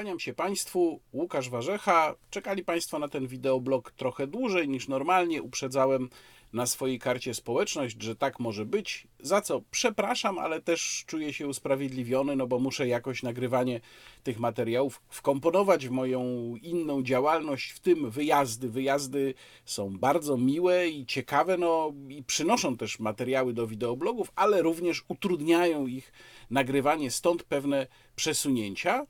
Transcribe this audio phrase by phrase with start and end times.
[0.00, 2.14] Kłaniam się Państwu, Łukasz Warzecha.
[2.30, 5.42] Czekali Państwo na ten wideoblog trochę dłużej niż normalnie.
[5.42, 6.08] Uprzedzałem
[6.52, 9.06] na swojej karcie społeczność, że tak może być.
[9.18, 13.80] Za co przepraszam, ale też czuję się usprawiedliwiony, no bo muszę jakoś nagrywanie
[14.22, 18.68] tych materiałów wkomponować w moją inną działalność, w tym wyjazdy.
[18.68, 25.04] Wyjazdy są bardzo miłe i ciekawe, no i przynoszą też materiały do wideoblogów, ale również
[25.08, 26.12] utrudniają ich
[26.50, 27.86] nagrywanie, stąd pewne
[28.16, 29.06] przesunięcia.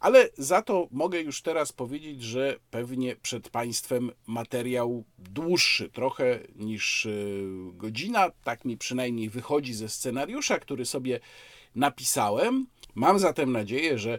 [0.00, 7.06] Ale za to mogę już teraz powiedzieć, że pewnie przed Państwem materiał dłuższy trochę niż
[7.06, 8.30] y, godzina.
[8.44, 11.20] Tak mi przynajmniej wychodzi ze scenariusza, który sobie
[11.74, 12.66] napisałem.
[12.94, 14.18] Mam zatem nadzieję, że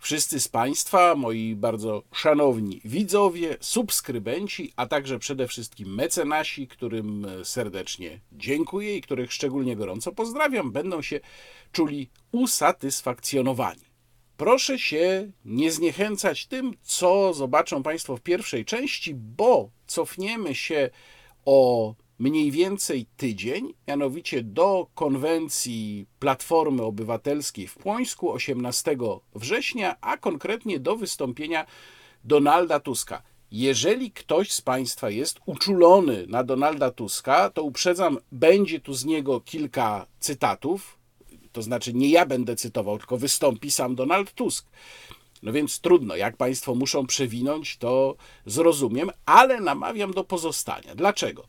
[0.00, 8.20] wszyscy z Państwa, moi bardzo szanowni widzowie, subskrybenci, a także przede wszystkim mecenasi, którym serdecznie
[8.32, 11.20] dziękuję i których szczególnie gorąco pozdrawiam, będą się
[11.72, 13.91] czuli usatysfakcjonowani.
[14.36, 20.90] Proszę się nie zniechęcać tym, co zobaczą Państwo w pierwszej części, bo cofniemy się
[21.44, 28.96] o mniej więcej tydzień, mianowicie do konwencji Platformy Obywatelskiej w Płońsku 18
[29.34, 31.66] września, a konkretnie do wystąpienia
[32.24, 33.22] Donalda Tuska.
[33.50, 39.40] Jeżeli ktoś z Państwa jest uczulony na Donalda Tuska, to uprzedzam, będzie tu z niego
[39.40, 40.98] kilka cytatów,
[41.52, 44.66] to znaczy nie ja będę cytował, tylko wystąpi sam Donald Tusk.
[45.42, 50.94] No więc trudno, jak Państwo muszą przewinąć, to zrozumiem, ale namawiam do pozostania.
[50.94, 51.44] Dlaczego?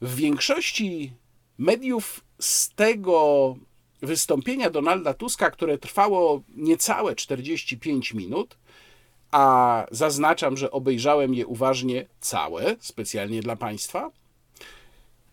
[0.00, 1.12] W większości
[1.58, 3.56] mediów z tego
[4.02, 8.56] wystąpienia Donalda Tuska, które trwało niecałe 45 minut,
[9.30, 14.10] a zaznaczam, że obejrzałem je uważnie całe, specjalnie dla Państwa,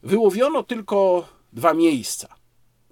[0.04, 2.36] wyłowiono tylko dwa miejsca.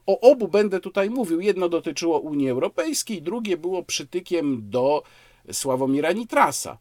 [0.05, 1.41] O obu będę tutaj mówił.
[1.41, 5.03] Jedno dotyczyło Unii Europejskiej, drugie było przytykiem do
[5.51, 6.77] Sławomira Nitrasa.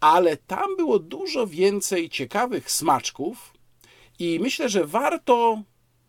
[0.00, 3.52] Ale tam było dużo więcej ciekawych smaczków
[4.18, 5.62] i myślę, że warto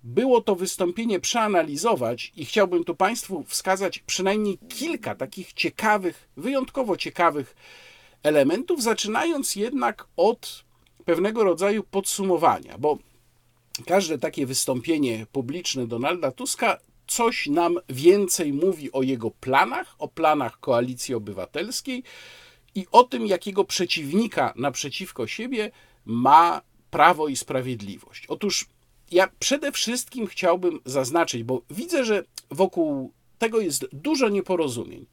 [0.03, 7.56] było to wystąpienie przeanalizować i chciałbym tu Państwu wskazać przynajmniej kilka takich ciekawych, wyjątkowo ciekawych
[8.23, 10.63] elementów, zaczynając jednak od
[11.06, 12.97] pewnego rodzaju podsumowania, bo
[13.85, 20.59] każde takie wystąpienie publiczne Donalda Tuska coś nam więcej mówi o jego planach, o planach
[20.59, 22.03] koalicji obywatelskiej
[22.75, 25.72] i o tym, jakiego przeciwnika naprzeciwko siebie
[26.06, 28.25] ma prawo i sprawiedliwość.
[28.28, 28.66] Otóż
[29.12, 35.06] ja przede wszystkim chciałbym zaznaczyć, bo widzę, że wokół tego jest dużo nieporozumień.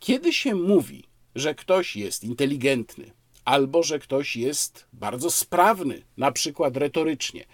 [0.00, 1.04] Kiedy się mówi,
[1.34, 3.10] że ktoś jest inteligentny,
[3.44, 7.44] albo że ktoś jest bardzo sprawny, na przykład retorycznie,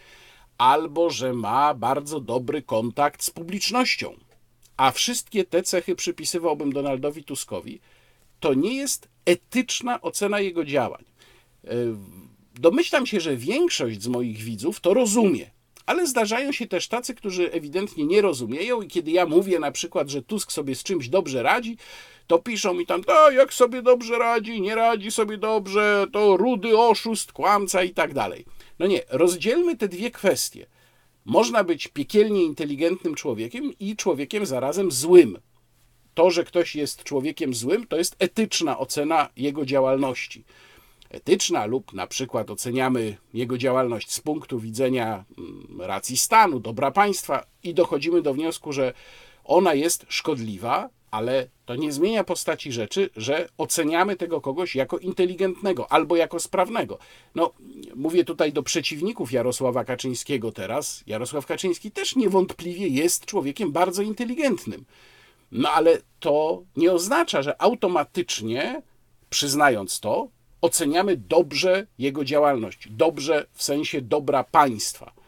[0.61, 4.15] albo że ma bardzo dobry kontakt z publicznością,
[4.77, 7.81] a wszystkie te cechy przypisywałbym Donaldowi Tuskowi,
[8.41, 11.05] to nie jest etyczna ocena jego działań.
[11.65, 11.71] E,
[12.55, 15.51] domyślam się, że większość z moich widzów to rozumie,
[15.87, 20.09] ale zdarzają się też tacy, którzy ewidentnie nie rozumieją i kiedy ja mówię na przykład,
[20.09, 21.77] że Tusk sobie z czymś dobrze radzi,
[22.27, 26.79] to piszą mi tam, to jak sobie dobrze radzi, nie radzi sobie dobrze, to rudy
[26.79, 28.45] oszust, kłamca i tak dalej.
[28.81, 30.67] No nie, rozdzielmy te dwie kwestie.
[31.25, 35.39] Można być piekielnie inteligentnym człowiekiem i człowiekiem zarazem złym.
[36.15, 40.45] To, że ktoś jest człowiekiem złym, to jest etyczna ocena jego działalności.
[41.11, 47.47] Etyczna, lub na przykład oceniamy jego działalność z punktu widzenia mm, racji stanu, dobra państwa
[47.63, 48.93] i dochodzimy do wniosku, że
[49.45, 55.93] ona jest szkodliwa, ale to nie zmienia postaci rzeczy, że oceniamy tego kogoś jako inteligentnego
[55.93, 56.99] albo jako sprawnego.
[57.35, 57.53] No,
[57.95, 61.05] mówię tutaj do przeciwników Jarosława Kaczyńskiego teraz.
[61.07, 64.85] Jarosław Kaczyński też niewątpliwie jest człowiekiem bardzo inteligentnym.
[65.53, 68.83] No ale to nie oznacza, że automatycznie,
[69.31, 70.29] przyznając to,
[70.61, 72.89] oceniamy dobrze jego działalność.
[72.91, 75.20] Dobrze w sensie dobra państwa.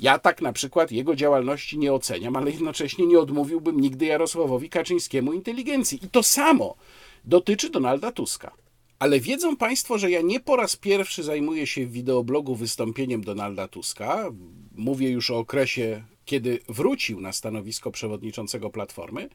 [0.00, 5.32] Ja tak na przykład jego działalności nie oceniam, ale jednocześnie nie odmówiłbym nigdy Jarosławowi Kaczyńskiemu
[5.32, 6.00] inteligencji.
[6.02, 6.74] I to samo
[7.24, 8.52] dotyczy Donalda Tuska.
[8.98, 13.68] Ale wiedzą Państwo, że ja nie po raz pierwszy zajmuję się w wideoblogu wystąpieniem Donalda
[13.68, 14.30] Tuska.
[14.76, 19.28] Mówię już o okresie, kiedy wrócił na stanowisko przewodniczącego Platformy.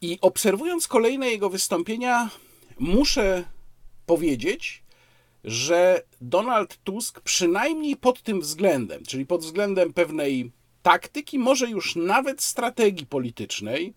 [0.00, 2.30] I obserwując kolejne jego wystąpienia,
[2.78, 3.44] muszę
[4.06, 4.81] powiedzieć,
[5.44, 10.52] że Donald Tusk przynajmniej pod tym względem, czyli pod względem pewnej
[10.82, 13.94] taktyki, może już nawet strategii politycznej,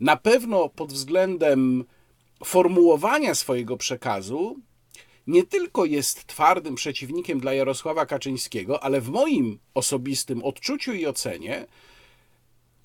[0.00, 1.84] na pewno pod względem
[2.44, 4.56] formułowania swojego przekazu,
[5.26, 11.66] nie tylko jest twardym przeciwnikiem dla Jarosława Kaczyńskiego, ale w moim osobistym odczuciu i ocenie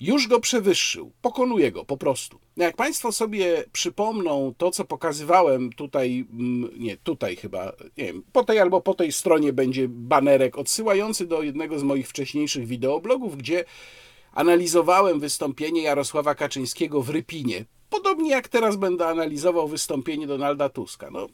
[0.00, 2.38] już go przewyższył, pokonuje go po prostu.
[2.56, 8.22] No jak Państwo sobie przypomną to, co pokazywałem tutaj, mm, nie, tutaj chyba, nie wiem,
[8.32, 13.36] po tej albo po tej stronie będzie banerek odsyłający do jednego z moich wcześniejszych wideoblogów,
[13.36, 13.64] gdzie
[14.32, 17.64] analizowałem wystąpienie Jarosława Kaczyńskiego w Rypinie.
[17.90, 21.10] Podobnie jak teraz będę analizował wystąpienie Donalda Tuska.
[21.10, 21.26] No,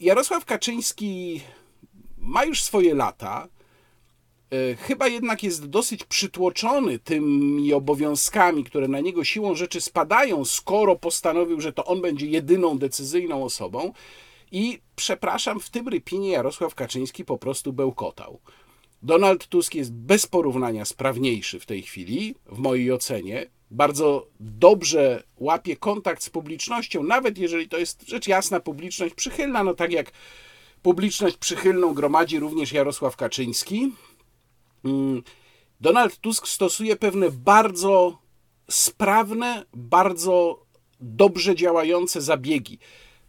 [0.00, 1.40] Jarosław Kaczyński
[2.18, 3.48] ma już swoje lata.
[4.50, 10.96] E, chyba jednak jest dosyć przytłoczony tymi obowiązkami, które na niego siłą rzeczy spadają, skoro
[10.96, 13.92] postanowił, że to on będzie jedyną decyzyjną osobą.
[14.52, 18.40] I przepraszam, w tym rypinie Jarosław Kaczyński po prostu bełkotał.
[19.02, 23.46] Donald Tusk jest bez porównania sprawniejszy w tej chwili, w mojej ocenie.
[23.70, 29.74] Bardzo dobrze łapie kontakt z publicznością, nawet jeżeli to jest rzecz jasna publiczność przychylna, no
[29.74, 30.12] tak jak
[30.82, 33.92] publiczność przychylną gromadzi również Jarosław Kaczyński.
[34.84, 35.22] Mm,
[35.80, 38.18] Donald Tusk stosuje pewne bardzo
[38.70, 40.66] sprawne, bardzo
[41.00, 42.78] dobrze działające zabiegi.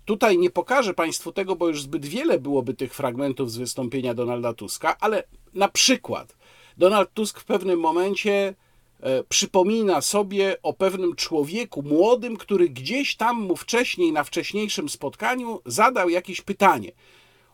[0.05, 4.53] Tutaj nie pokażę Państwu tego, bo już zbyt wiele byłoby tych fragmentów z wystąpienia Donalda
[4.53, 6.35] Tuska, ale na przykład
[6.77, 8.55] Donald Tusk w pewnym momencie
[8.99, 15.61] e, przypomina sobie o pewnym człowieku młodym, który gdzieś tam mu wcześniej, na wcześniejszym spotkaniu,
[15.65, 16.91] zadał jakieś pytanie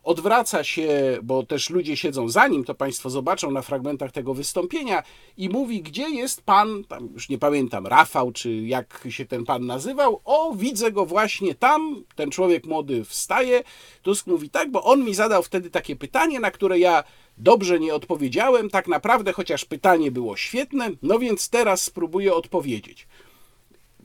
[0.08, 5.04] odwraca się, bo też ludzie siedzą za nim, to Państwo zobaczą na fragmentach tego wystąpienia,
[5.38, 9.66] i mówi, gdzie jest pan, tam już nie pamiętam, Rafał, czy jak się ten pan
[9.66, 13.64] nazywał, o, widzę go właśnie tam, ten człowiek młody wstaje,
[14.02, 17.04] Tusk mówi tak, bo on mi zadał wtedy takie pytanie, na które ja
[17.38, 23.08] dobrze nie odpowiedziałem, tak naprawdę, chociaż pytanie było świetne, no więc teraz spróbuję odpowiedzieć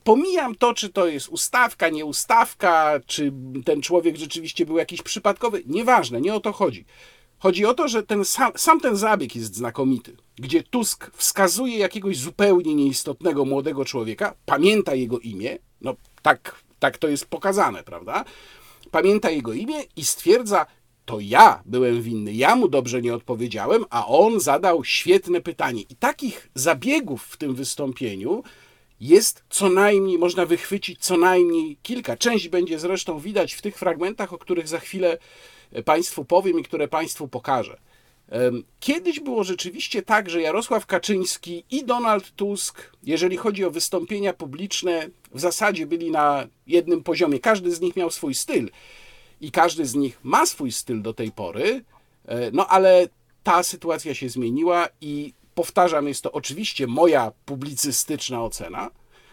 [0.05, 3.33] pomijam to, czy to jest ustawka, nie ustawka, czy
[3.65, 5.63] ten człowiek rzeczywiście był jakiś przypadkowy.
[5.67, 6.85] Nieważne, nie o to chodzi.
[7.39, 12.17] Chodzi o to, że ten sam, sam ten zabieg jest znakomity, gdzie Tusk wskazuje jakiegoś
[12.17, 18.25] zupełnie nieistotnego młodego człowieka, pamięta jego imię, no tak, tak to jest pokazane, prawda?
[18.91, 20.67] Pamięta jego imię i stwierdza,
[21.05, 25.83] to ja byłem winny, ja mu dobrze nie odpowiedziałem, a on zadał świetne pytanie.
[25.83, 28.43] I takich zabiegów w tym wystąpieniu
[29.03, 32.17] jest co najmniej, można wychwycić co najmniej kilka.
[32.17, 35.19] Część będzie zresztą widać w tych fragmentach, o których za chwilę
[35.73, 37.79] e, Państwu powiem i które Państwu pokażę.
[38.81, 45.09] Kiedyś było rzeczywiście tak, że Jarosław Kaczyński i Donald Tusk, jeżeli chodzi o wystąpienia publiczne,
[45.35, 47.39] w zasadzie byli na jednym poziomie.
[47.39, 48.71] Każdy z nich miał swój styl
[49.41, 51.85] i każdy z nich ma swój styl do tej pory,
[52.27, 53.09] e, no ale
[53.43, 58.91] ta sytuacja się zmieniła i powtarzam, jest to oczywiście moja publicystyczna ocena.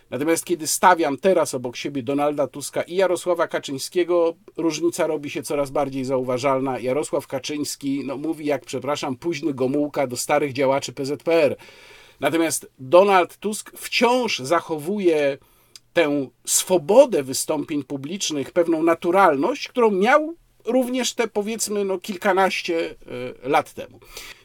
[0.09, 5.71] Natomiast kiedy stawiam teraz obok siebie Donalda Tuska i Jarosława Kaczyńskiego, różnica robi się coraz
[5.71, 6.79] bardziej zauważalna.
[6.79, 11.55] Jarosław Kaczyński no, mówi, jak przepraszam, późny Gomułka do starych działaczy PZPR.
[12.19, 15.37] Natomiast Donald Tusk wciąż zachowuje
[15.93, 22.95] tę swobodę wystąpień publicznych, pewną naturalność, którą miał również te powiedzmy no, kilkanaście
[23.43, 23.99] e, lat temu.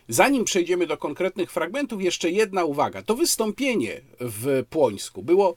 [0.09, 3.03] Zanim przejdziemy do konkretnych fragmentów, jeszcze jedna uwaga.
[3.03, 5.55] To wystąpienie w Płońsku było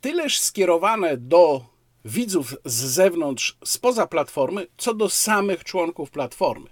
[0.00, 1.64] tyleż skierowane do
[2.04, 6.70] widzów z zewnątrz, spoza platformy, co do samych członków platformy.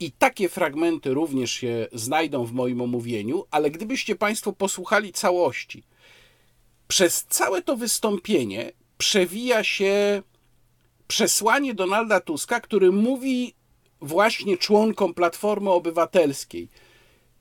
[0.00, 5.82] I takie fragmenty również się znajdą w moim omówieniu, ale gdybyście Państwo posłuchali całości,
[6.88, 10.22] przez całe to wystąpienie przewija się
[11.08, 13.54] przesłanie Donalda Tuska, który mówi
[14.02, 16.68] właśnie członkom Platformy Obywatelskiej.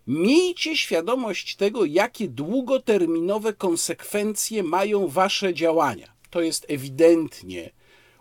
[0.08, 6.14] Miejcie świadomość tego, jakie długoterminowe konsekwencje mają wasze działania.
[6.30, 7.72] To jest ewidentnie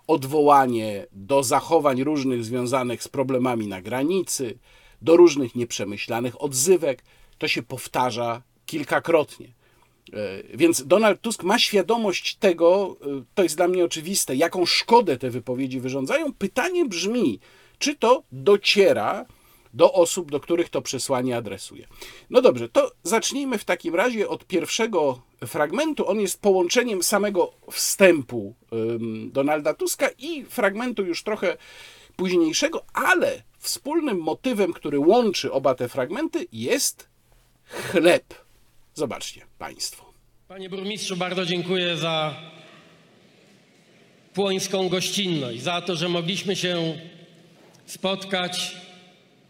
[0.07, 4.59] odwołanie do zachowań różnych związanych z problemami na granicy,
[5.03, 7.05] do różnych nieprzemyślanych odzywek.
[7.39, 9.55] To się powtarza kilkakrotnie.
[10.13, 15.19] E, więc Donald Tusk ma świadomość tego, e, to jest dla mnie oczywiste, jaką szkodę
[15.19, 16.33] te wypowiedzi wyrządzają.
[16.33, 17.41] Pytanie brzmi,
[17.81, 19.27] czy to dociera
[19.75, 21.87] do osób, do których to przesłanie adresuje.
[22.31, 26.09] No dobrze, to zacznijmy w takim razie od pierwszego fragmentu.
[26.09, 28.55] On jest połączeniem samego wstępu
[29.27, 31.57] Donalda Tuska i fragmentu już trochę
[32.17, 37.09] późniejszego, ale wspólnym motywem, który łączy oba te fragmenty, jest
[37.65, 38.35] chleb.
[38.95, 40.13] Zobaczcie Państwo.
[40.49, 42.35] Panie burmistrzu, bardzo dziękuję za
[44.35, 46.99] płońską gościnność, za to, że mogliśmy się
[47.91, 48.77] spotkać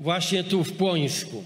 [0.00, 1.44] właśnie tu w Płońsku.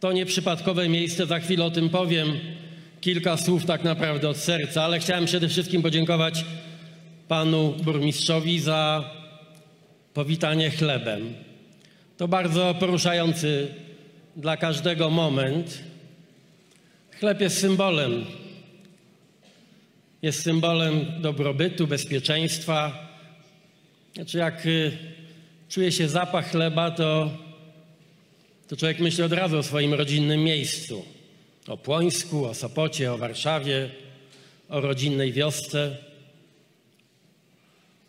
[0.00, 2.40] To nieprzypadkowe miejsce, za chwilę o tym powiem.
[3.00, 6.44] Kilka słów tak naprawdę od serca, ale chciałem przede wszystkim podziękować
[7.28, 9.10] panu burmistrzowi za
[10.14, 11.34] powitanie chlebem.
[12.16, 13.68] To bardzo poruszający
[14.36, 15.78] dla każdego moment.
[17.20, 18.24] Chleb jest symbolem.
[20.22, 23.11] Jest symbolem dobrobytu, bezpieczeństwa.
[24.14, 24.92] Znaczy, jak y,
[25.68, 27.30] czuje się zapach chleba, to,
[28.68, 31.04] to człowiek myśli od razu o swoim rodzinnym miejscu.
[31.68, 33.90] O Płońsku, o Sopocie, o Warszawie,
[34.68, 35.96] o rodzinnej wiosce.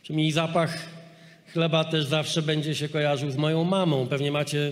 [0.04, 0.90] Czy mi zapach
[1.54, 4.08] chleba też zawsze będzie się kojarzył z moją mamą.
[4.08, 4.72] Pewnie macie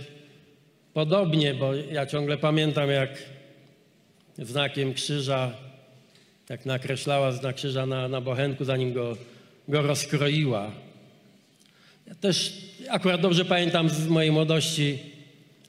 [0.93, 3.09] podobnie, bo ja ciągle pamiętam, jak
[4.37, 5.51] znakiem krzyża,
[6.49, 9.17] jak nakreślała znak krzyża na, na bochenku, zanim go,
[9.67, 10.71] go rozkroiła.
[12.11, 12.53] Ja też
[12.89, 14.99] akurat dobrze pamiętam z mojej młodości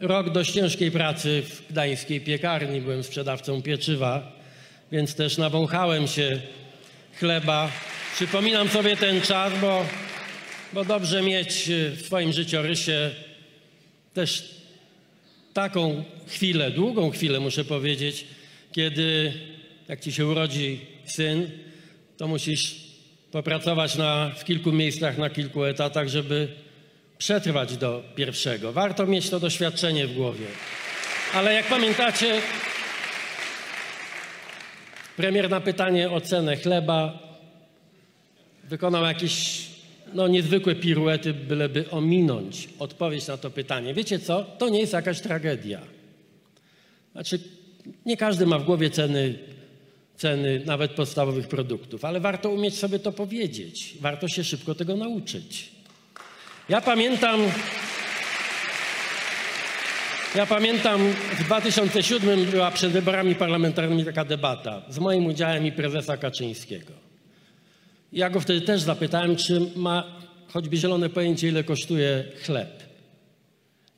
[0.01, 2.81] rok dość ciężkiej pracy w gdańskiej piekarni.
[2.81, 4.33] Byłem sprzedawcą pieczywa,
[4.93, 6.41] więc też nawąchałem się
[7.19, 7.71] chleba.
[8.15, 9.87] Przypominam sobie ten czas, bo,
[10.73, 13.11] bo dobrze mieć w swoim życiorysie
[14.15, 14.55] też
[15.53, 18.25] taką chwilę, długą chwilę muszę powiedzieć,
[18.73, 19.33] kiedy
[19.89, 21.51] jak ci się urodzi syn,
[22.17, 22.92] to musisz
[23.33, 26.49] popracować na, w kilku miejscach, na kilku etatach, żeby
[27.19, 28.73] przetrwać do pierwszego.
[28.73, 30.47] Warto mieć to doświadczenie w głowie.
[31.35, 32.41] Ale jak pamiętacie,
[35.17, 37.19] premier na pytanie o cenę chleba
[38.65, 39.67] wykonał jakieś
[40.15, 43.95] no, niezwykłe piruety, byleby ominąć odpowiedź na to pytanie.
[43.95, 44.45] Wiecie co?
[44.45, 45.81] To nie jest jakaś tragedia.
[47.13, 47.39] Znaczy,
[48.07, 49.39] nie każdy ma w głowie ceny,
[50.23, 53.95] ceny nawet podstawowych produktów, ale warto umieć sobie to powiedzieć.
[54.01, 55.73] Warto się szybko tego nauczyć.
[56.69, 57.41] Ja pamiętam,
[60.35, 61.01] ja pamiętam
[61.39, 66.93] w 2007 była przed wyborami parlamentarnymi taka debata z moim udziałem i prezesa Kaczyńskiego.
[68.13, 70.05] Ja go wtedy też zapytałem, czy ma
[70.49, 72.83] choćby zielone pojęcie, ile kosztuje chleb.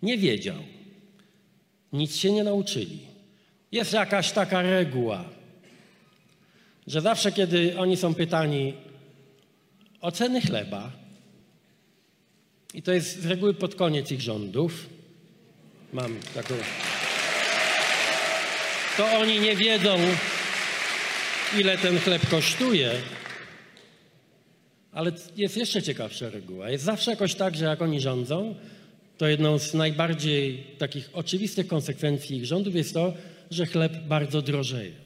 [0.03, 0.57] Nie wiedział.
[1.93, 2.99] Nic się nie nauczyli.
[3.73, 5.34] Jest jakaś taka reguła,
[6.87, 8.75] że zawsze, kiedy oni są pytani
[10.01, 10.93] o ceny chleba,
[12.75, 14.87] i to jest z reguły pod koniec ich rządów,
[15.93, 16.55] mam taką.
[18.97, 19.99] To oni nie wiedzą,
[21.59, 22.91] ile ten chleb kosztuje,
[24.93, 26.71] ale jest jeszcze ciekawsza reguła.
[26.71, 28.55] Jest zawsze jakoś tak, że jak oni rządzą,
[29.19, 33.15] to jedną z najbardziej takich oczywistych konsekwencji ich rządów jest to,
[33.51, 35.04] że chleb bardzo drożeje.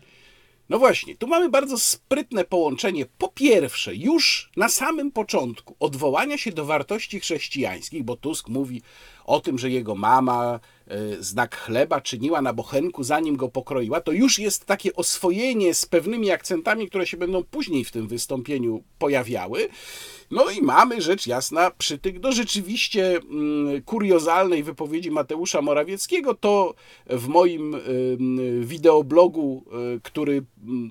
[0.69, 3.07] No właśnie, tu mamy bardzo sprytne połączenie.
[3.19, 8.83] Po pierwsze, już na samym początku odwołania się do wartości chrześcijańskich, bo Tusk mówi
[9.25, 10.61] o tym, że jego mama
[11.21, 16.31] znak chleba czyniła na bochenku, zanim go pokroiła, to już jest takie oswojenie z pewnymi
[16.31, 19.69] akcentami, które się będą później w tym wystąpieniu pojawiały.
[20.31, 26.35] No i mamy rzecz jasna przytyk do rzeczywiście mm, kuriozalnej wypowiedzi Mateusza Morawieckiego.
[26.35, 26.75] To
[27.07, 27.77] w moim
[28.61, 29.65] wideoblogu,
[29.97, 30.45] e, który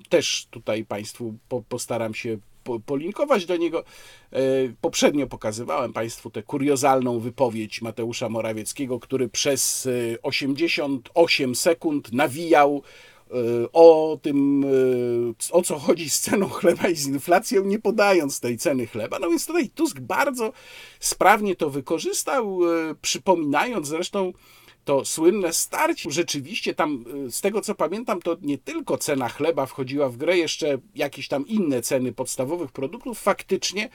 [0.08, 1.34] też tutaj Państwu
[1.68, 2.38] postaram się
[2.86, 3.84] polinkować do niego.
[4.32, 4.40] E,
[4.80, 9.88] poprzednio pokazywałem Państwu tę kuriozalną wypowiedź Mateusza Morawieckiego, który przez
[10.22, 12.82] 88 e, sekund nawijał
[13.30, 13.32] e,
[13.72, 14.64] o tym,
[15.50, 19.18] o co chodzi z ceną chleba i z inflacją, nie podając tej ceny chleba.
[19.18, 20.52] No więc tutaj Tusk bardzo
[21.00, 22.60] sprawnie to wykorzystał,
[23.02, 24.32] przypominając zresztą
[24.84, 26.10] to słynne starcie.
[26.10, 30.38] Rzeczywiście tam, y, z tego co pamiętam, to nie tylko cena chleba wchodziła w grę,
[30.38, 33.18] jeszcze jakieś tam inne ceny podstawowych produktów.
[33.18, 33.88] Faktycznie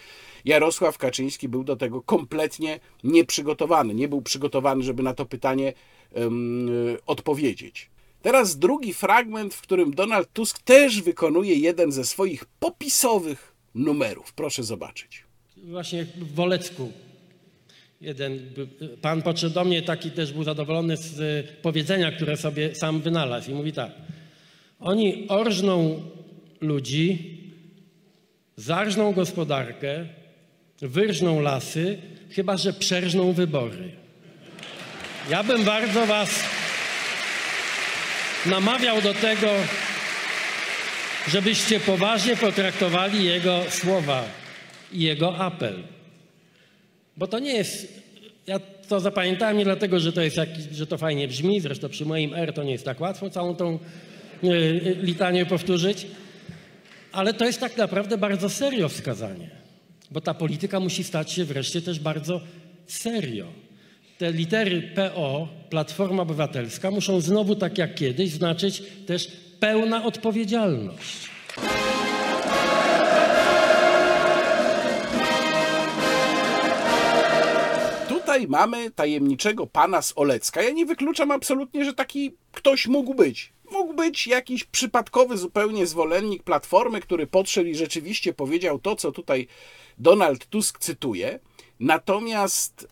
[0.45, 3.93] Jarosław Kaczyński był do tego kompletnie nieprzygotowany.
[3.93, 5.73] Nie był przygotowany, żeby na to pytanie
[6.15, 6.69] um,
[7.05, 7.89] odpowiedzieć.
[8.21, 14.33] Teraz drugi fragment, w którym Donald Tusk też wykonuje jeden ze swoich popisowych numerów.
[14.33, 15.23] Proszę zobaczyć.
[15.57, 16.91] Właśnie w Wolecku
[18.03, 18.39] jeden
[19.01, 23.51] pan podszedł do mnie, taki też był zadowolony z e, powiedzenia, które sobie sam wynalazł
[23.51, 23.91] i mówi tak.
[24.79, 26.01] Oni orżną
[26.61, 27.37] ludzi,
[28.55, 30.05] zarżną gospodarkę,
[30.81, 31.97] wyrżną lasy,
[32.31, 33.91] chyba że przerżną wybory.
[35.29, 36.43] Ja bym bardzo was
[38.45, 39.49] namawiał do tego,
[41.27, 44.23] żebyście poważnie potraktowali jego słowa
[44.91, 45.83] i jego apel.
[47.17, 48.03] Bo to nie jest.
[48.47, 52.05] Ja to zapamiętałem nie dlatego, że to jest jakiś, że to fajnie brzmi, zresztą przy
[52.05, 53.79] moim R to nie jest tak łatwo całą tą
[54.43, 56.07] y, y, litanię powtórzyć,
[57.11, 59.49] ale to jest tak naprawdę bardzo serio wskazanie,
[60.11, 62.41] bo ta polityka musi stać się wreszcie też bardzo
[62.87, 63.47] serio.
[64.17, 71.29] Te litery PO, Platforma Obywatelska, muszą znowu, tak jak kiedyś, znaczyć też pełna odpowiedzialność.
[78.33, 80.61] Tutaj mamy tajemniczego pana z Olecka.
[80.61, 83.53] Ja nie wykluczam absolutnie, że taki ktoś mógł być.
[83.71, 89.47] Mógł być jakiś przypadkowy zupełnie zwolennik Platformy, który podszedł i rzeczywiście powiedział to, co tutaj
[89.97, 91.39] Donald Tusk cytuje.
[91.79, 92.87] Natomiast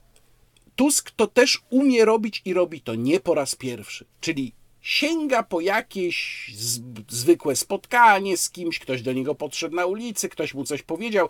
[0.75, 4.05] Tusk to też umie robić i robi to nie po raz pierwszy.
[4.19, 10.29] Czyli sięga po jakieś z, zwykłe spotkanie z kimś, ktoś do niego podszedł na ulicy,
[10.29, 11.29] ktoś mu coś powiedział.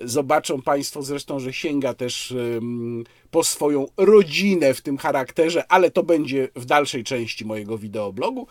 [0.00, 2.34] Zobaczą Państwo zresztą, że sięga też
[3.30, 8.46] po swoją rodzinę w tym charakterze, ale to będzie w dalszej części mojego wideoblogu.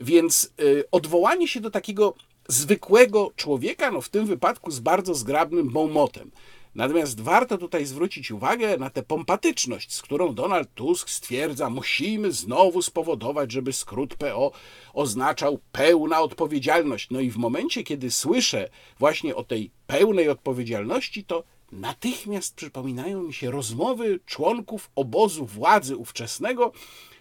[0.00, 2.14] Więc y, odwołanie się do takiego
[2.48, 6.30] zwykłego człowieka, no w tym wypadku z bardzo zgrabnym bonmotem.
[6.74, 12.82] Natomiast warto tutaj zwrócić uwagę na tę pompatyczność, z którą Donald Tusk stwierdza, musimy znowu
[12.82, 14.52] spowodować, żeby skrót PO
[14.92, 17.10] oznaczał pełna odpowiedzialność.
[17.10, 23.34] No i w momencie, kiedy słyszę właśnie o tej pełnej odpowiedzialności, to natychmiast przypominają mi
[23.34, 26.72] się rozmowy członków obozu władzy ówczesnego,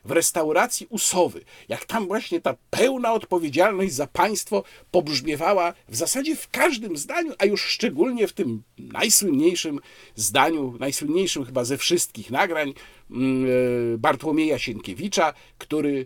[0.05, 6.49] w restauracji Usowy, jak tam właśnie ta pełna odpowiedzialność za państwo pobrzmiewała w zasadzie w
[6.49, 9.79] każdym zdaniu, a już szczególnie w tym najsłynniejszym
[10.15, 12.73] zdaniu, najsłynniejszym chyba ze wszystkich nagrań
[13.11, 16.05] mm, e, Bartłomieja Sienkiewicza, który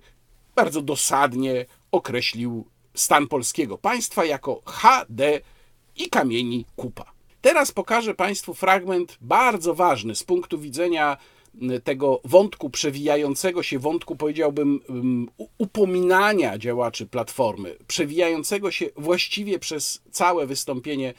[0.55, 5.41] bardzo dosadnie określił stan polskiego państwa jako HD
[5.95, 7.13] i kamieni kupa.
[7.41, 11.17] Teraz pokażę Państwu fragment bardzo ważny z punktu widzenia
[11.83, 14.79] tego wątku przewijającego się, wątku powiedziałbym
[15.57, 21.13] upominania działaczy Platformy, przewijającego się właściwie przez całe wystąpienie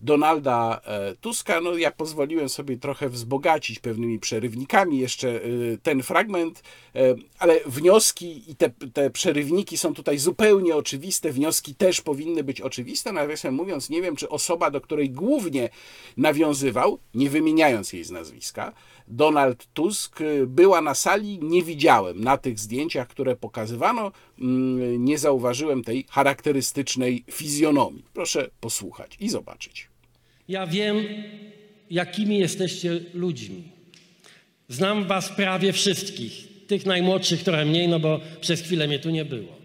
[0.00, 1.60] Donalda e, Tuska.
[1.60, 5.40] No, ja pozwoliłem sobie trochę wzbogacić pewnymi przerywnikami jeszcze e,
[5.82, 6.62] ten fragment,
[6.94, 11.32] e, ale wnioski i te, te przerywniki są tutaj zupełnie oczywiste.
[11.32, 13.12] Wnioski też powinny być oczywiste.
[13.12, 15.68] Nawiasem mówiąc, nie wiem, czy osoba, do której głównie
[16.16, 18.72] nawiązywał, nie wymieniając jej z nazwiska,
[19.10, 25.84] Donald Tusk była na sali, nie widziałem na tych zdjęciach, które pokazywano, mm, nie zauważyłem
[25.84, 28.04] tej charakterystycznej fizjonomii.
[28.14, 29.88] Proszę posłuchać i zobaczyć.
[30.48, 30.96] Ja wiem,
[31.90, 33.62] jakimi jesteście ludźmi.
[34.68, 39.24] Znam was prawie wszystkich, tych najmłodszych trochę mniej, no bo przez chwilę mnie tu nie
[39.24, 39.56] było.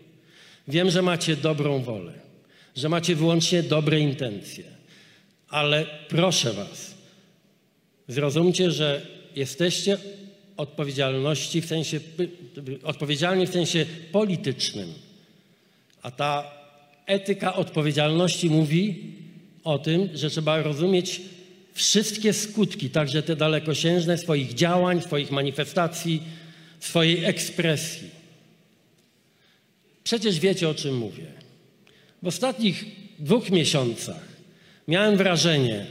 [0.67, 2.13] Wiem, że macie dobrą wolę,
[2.75, 4.63] że macie wyłącznie dobre intencje,
[5.49, 6.95] ale proszę was,
[8.07, 9.97] zrozumcie, że jesteście
[10.57, 11.99] odpowiedzialności w sensie,
[12.83, 14.93] odpowiedzialni w sensie politycznym.
[16.01, 16.51] A ta
[17.05, 19.13] etyka odpowiedzialności mówi
[19.63, 21.21] o tym, że trzeba rozumieć
[21.73, 26.21] wszystkie skutki, także te dalekosiężne swoich działań, swoich manifestacji,
[26.79, 28.09] swojej ekspresji.
[30.03, 31.25] Przecież wiecie, o czym mówię.
[32.23, 32.85] W ostatnich
[33.19, 34.27] dwóch miesiącach
[34.87, 35.85] miałem wrażenie,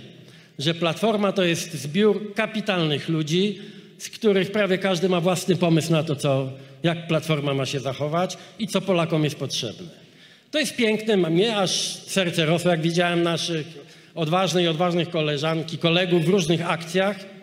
[0.59, 3.59] że Platforma to jest zbiór kapitalnych ludzi,
[3.99, 8.39] z których prawie każdy ma własny pomysł na to, co, jak Platforma ma się zachować
[8.59, 10.05] i co Polakom jest potrzebne.
[10.51, 11.71] To jest piękne, mnie aż
[12.07, 13.67] serce rosło, jak widziałem naszych
[14.15, 17.34] odważnych i odważnych koleżanki, kolegów w różnych akcjach.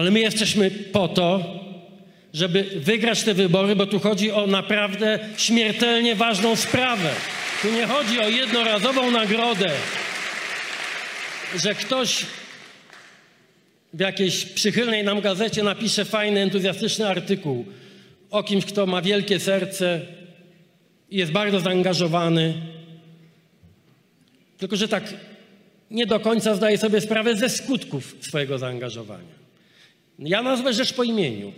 [0.00, 1.44] Ale my jesteśmy po to,
[2.34, 7.10] żeby wygrać te wybory, bo tu chodzi o naprawdę śmiertelnie ważną sprawę.
[7.62, 9.70] Tu nie chodzi o jednorazową nagrodę,
[11.56, 12.26] że ktoś
[13.94, 17.64] w jakiejś przychylnej nam gazecie napisze fajny, entuzjastyczny artykuł
[18.30, 20.00] o kimś, kto ma wielkie serce
[21.10, 22.54] i jest bardzo zaangażowany.
[24.58, 25.14] Tylko, że tak
[25.90, 29.39] nie do końca zdaje sobie sprawę ze skutków swojego zaangażowania.
[30.20, 31.52] Ja nazwę rzecz po imieniu,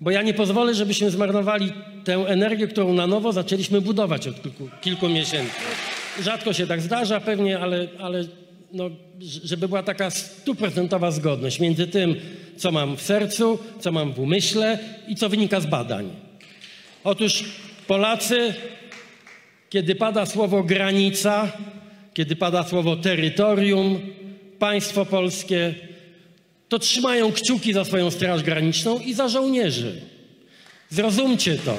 [0.00, 1.72] bo ja nie pozwolę, żebyśmy zmarnowali
[2.04, 5.52] tę energię, którą na nowo zaczęliśmy budować od kilku, kilku miesięcy.
[6.22, 8.24] Rzadko się tak zdarza pewnie, ale, ale
[8.72, 8.90] no,
[9.20, 12.16] żeby była taka stuprocentowa zgodność między tym,
[12.56, 16.10] co mam w sercu, co mam w umyśle i co wynika z badań.
[17.04, 17.44] Otóż
[17.86, 18.54] Polacy,
[19.70, 21.52] kiedy pada słowo granica,
[22.14, 24.00] kiedy pada słowo terytorium,
[24.58, 25.74] państwo polskie,
[26.70, 30.00] to trzymają kciuki za swoją Straż Graniczną i za żołnierzy.
[30.88, 31.76] Zrozumcie to.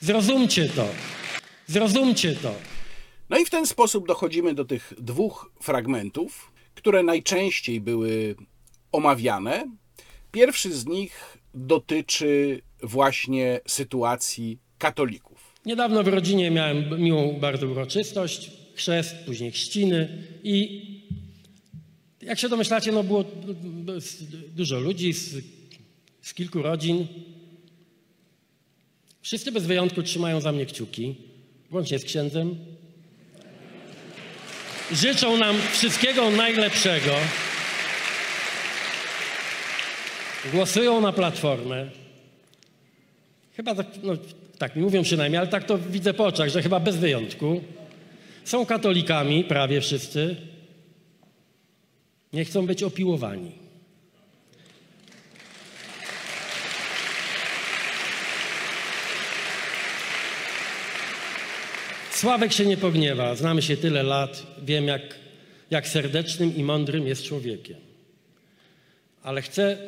[0.00, 0.88] Zrozumcie to.
[1.66, 2.54] Zrozumcie to.
[3.30, 8.34] No i w ten sposób dochodzimy do tych dwóch fragmentów, które najczęściej były
[8.92, 9.64] omawiane.
[10.32, 15.54] Pierwszy z nich dotyczy właśnie sytuacji katolików.
[15.66, 20.84] Niedawno w rodzinie miałem miłą bardzo uroczystość, chrzest, później chrzciny i
[22.24, 23.24] Jak się domyślacie, no było
[24.56, 25.44] dużo ludzi z,
[26.22, 27.06] z kilku rodzin.
[29.22, 31.14] Wszyscy bez wyjątku trzymają za mnie kciuki,
[31.70, 32.56] łącznie z księdzem.
[34.92, 37.14] Życzą nam wszystkiego najlepszego.
[40.52, 41.90] Głosują na platformę.
[43.56, 44.12] Chyba tak, no,
[44.58, 47.60] tak mi mówią przynajmniej, ale tak to widzę po oczach, że chyba bez wyjątku.
[48.44, 50.36] Są katolikami, prawie wszyscy.
[52.34, 53.52] Nie chcą być opiłowani.
[62.12, 63.34] Sławek się nie pogniewa.
[63.34, 64.46] Znamy się tyle lat.
[64.62, 65.02] Wiem, jak,
[65.70, 67.76] jak serdecznym i mądrym jest człowiekiem.
[69.22, 69.78] Ale chcę,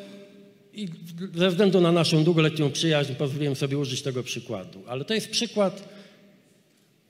[0.75, 0.89] i
[1.35, 4.83] ze względu na naszą długoletnią przyjaźń, pozwoliłem sobie użyć tego przykładu.
[4.87, 5.89] Ale to jest przykład,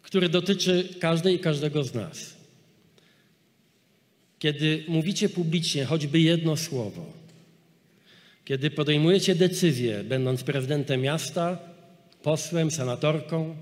[0.02, 2.35] który dotyczy każdej i każdego z nas.
[4.38, 7.06] Kiedy mówicie publicznie choćby jedno słowo,
[8.44, 11.58] kiedy podejmujecie decyzję, będąc prezydentem miasta,
[12.22, 13.56] posłem, senatorką,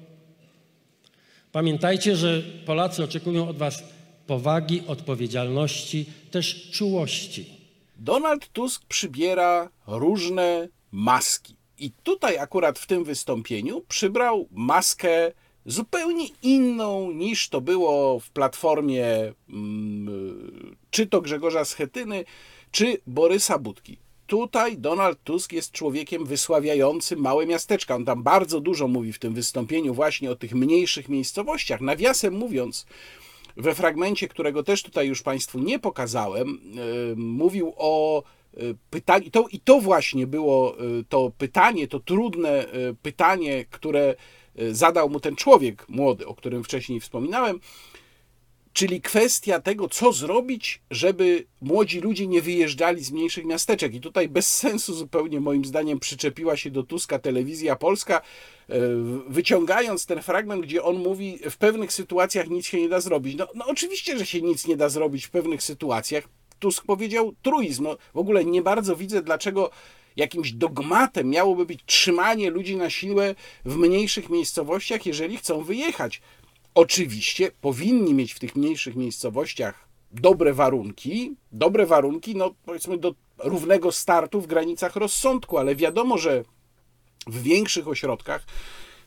[1.53, 3.85] pamiętajcie, że Polacy oczekują od Was
[4.27, 7.47] powagi, odpowiedzialności, też czułości.
[7.97, 11.57] Donald Tusk przybiera różne maski.
[11.79, 15.33] I tutaj akurat w tym wystąpieniu przybrał maskę
[15.67, 19.07] zupełnie inną niż to było w platformie
[19.49, 20.64] mm,
[20.95, 22.25] czy to Grzegorza Schetyny,
[22.71, 23.99] czy Borysa Budki.
[24.27, 27.95] Tutaj Donald Tusk jest człowiekiem wysławiającym małe miasteczka.
[27.95, 31.81] On tam bardzo dużo mówi w tym wystąpieniu właśnie o tych mniejszych miejscowościach.
[31.81, 32.87] Nawiasem mówiąc,
[33.57, 36.61] we fragmencie, którego też tutaj już Państwu nie pokazałem,
[37.09, 38.23] yy, mówił o
[38.57, 42.67] yy, pytaniu, to, i to właśnie było yy, to pytanie, to trudne
[43.03, 44.15] pytanie, które
[44.71, 47.61] zadał mu ten człowiek młody, o którym wcześniej wspominałem,
[48.75, 53.95] czyli kwestia tego, co zrobić, żeby młodzi ludzie nie wyjeżdżali z mniejszych miasteczek.
[53.95, 58.21] I tutaj bez sensu zupełnie moim zdaniem przyczepiła się do Tuska telewizja polska,
[58.69, 58.79] e,
[59.29, 63.37] wyciągając ten fragment, gdzie on mówi, w pewnych sytuacjach nic się nie da zrobić.
[63.37, 66.29] No, no oczywiście, że się nic nie da zrobić w pewnych sytuacjach.
[66.59, 67.83] Tusk powiedział truizm.
[67.85, 69.71] No, w ogóle nie bardzo widzę, dlaczego
[70.17, 73.35] jakimś dogmatem miałoby być trzymanie ludzi na siłę
[73.65, 76.21] w mniejszych miejscowościach, jeżeli chcą wyjechać.
[76.75, 83.93] Oczywiście powinni mieć w tych mniejszych miejscowościach dobre warunki, dobre warunki, no powiedzmy do równego
[83.93, 86.45] startu w granicach rozsądku, ale wiadomo, że
[87.27, 88.47] w większych ośrodkach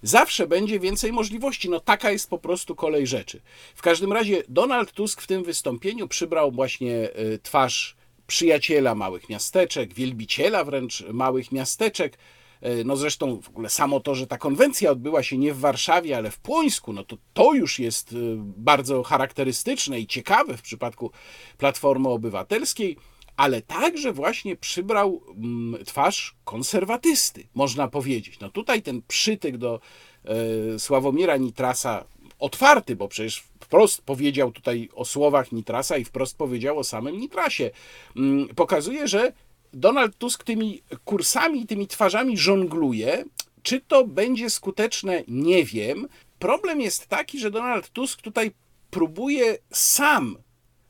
[0.04, 1.70] zawsze będzie więcej możliwości.
[1.70, 3.42] No taka jest po prostu kolej rzeczy.
[3.76, 7.96] W każdym razie Donald Tusk w tym wystąpieniu przybrał właśnie e, twarz
[8.28, 12.18] przyjaciela małych miasteczek, wielbiciela wręcz małych miasteczek.
[12.62, 16.18] E, no zresztą w ogóle samo to, że ta konwencja odbyła się nie w Warszawie,
[16.18, 21.12] ale w Płońsku, no to to już jest e, bardzo charakterystyczne i ciekawe w przypadku
[21.58, 22.98] Platformy Obywatelskiej,
[23.38, 28.40] ale także właśnie przybrał mm, twarz konserwatysty, można powiedzieć.
[28.40, 29.80] No tutaj ten przytyk do
[30.26, 32.06] e, Sławomira Nitrasa
[32.40, 37.72] otwarty, bo przecież wprost powiedział tutaj o słowach Nitrasa i wprost powiedział o samym Nitrasie.
[38.16, 39.32] Mm, pokazuje, że
[39.74, 43.24] Donald Tusk tymi kursami, tymi twarzami żongluje.
[43.64, 46.08] Czy to będzie skuteczne, nie wiem.
[46.40, 48.52] Problem jest taki, że Donald Tusk tutaj
[48.92, 50.38] próbuje sam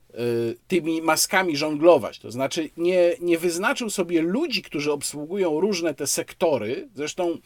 [0.10, 2.20] y, tymi maskami żonglować.
[2.20, 6.90] To znaczy nie, nie wyznaczył sobie ludzi, którzy obsługują różne te sektory.
[6.96, 7.38] Zresztą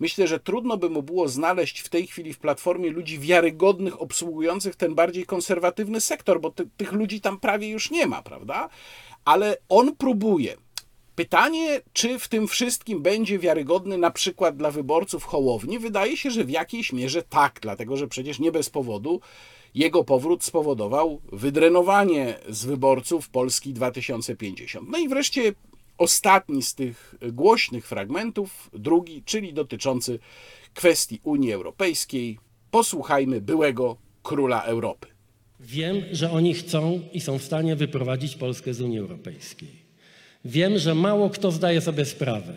[0.00, 4.76] myślę, że trudno by mu było znaleźć w tej chwili w platformie ludzi wiarygodnych, obsługujących
[4.76, 8.68] ten bardziej konserwatywny sektor, bo ty, tych ludzi tam prawie już nie ma, prawda?
[9.24, 10.56] Ale on próbuje
[11.14, 16.44] Pytanie, czy w tym wszystkim będzie wiarygodny na przykład dla wyborców Hołowni, wydaje się, że
[16.44, 19.20] w jakiejś mierze tak, dlatego że przecież nie bez powodu
[19.74, 24.88] jego powrót spowodował wydrenowanie z wyborców Polski 2050.
[24.88, 25.52] No i wreszcie
[25.98, 30.18] ostatni z tych głośnych fragmentów, drugi, czyli dotyczący
[30.74, 32.38] kwestii Unii Europejskiej.
[32.70, 35.06] Posłuchajmy byłego króla Europy.
[35.60, 39.83] Wiem, że oni chcą i są w stanie wyprowadzić Polskę z Unii Europejskiej.
[40.44, 42.52] Wiem, że mało kto zdaje sobie sprawę,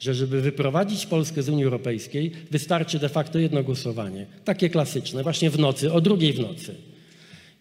[0.00, 5.50] że żeby wyprowadzić Polskę z Unii Europejskiej, wystarczy de facto jedno głosowanie, takie klasyczne, właśnie
[5.50, 6.74] w nocy, o drugiej w nocy,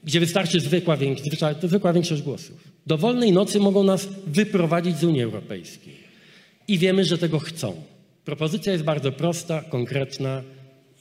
[0.04, 0.98] gdzie wystarczy zwykła,
[1.64, 2.68] zwykła większość głosów.
[2.88, 5.94] Do wolnej nocy mogą nas wyprowadzić z Unii Europejskiej.
[6.68, 7.82] I wiemy, że tego chcą.
[8.26, 10.44] Propozycja jest bardzo prosta, konkretna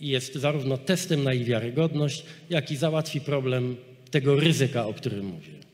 [0.00, 3.76] i jest zarówno testem na ich wiarygodność, jak i załatwi problem
[4.10, 5.65] tego ryzyka, o którym mówię.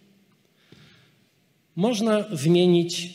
[1.77, 3.11] Można zmienić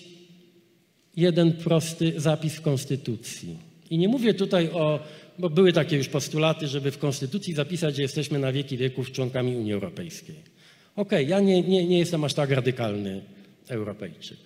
[1.15, 3.58] jeden prosty zapis w Konstytucji.
[3.89, 5.00] I nie mówię tutaj o,
[5.39, 9.56] bo były takie już postulaty, żeby w Konstytucji zapisać, że jesteśmy na wieki wieków członkami
[9.56, 10.36] Unii Europejskiej.
[10.96, 13.22] Okej, ja nie, nie, nie jestem aż tak radykalny
[13.67, 14.38] Europejczyk.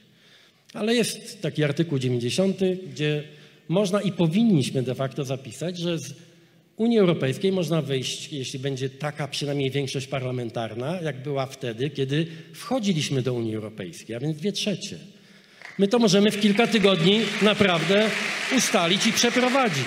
[0.74, 2.58] Ale jest taki artykuł 90,
[2.92, 3.24] gdzie
[3.68, 6.14] można i powinniśmy de facto zapisać, że z
[6.78, 13.22] Unii Europejskiej można wyjść, jeśli będzie taka przynajmniej większość parlamentarna, jak była wtedy, kiedy wchodziliśmy
[13.22, 14.98] do Unii Europejskiej, a więc dwie trzecie.
[15.78, 18.10] My to możemy w kilka tygodni naprawdę
[18.58, 19.86] ustalić i przeprowadzić.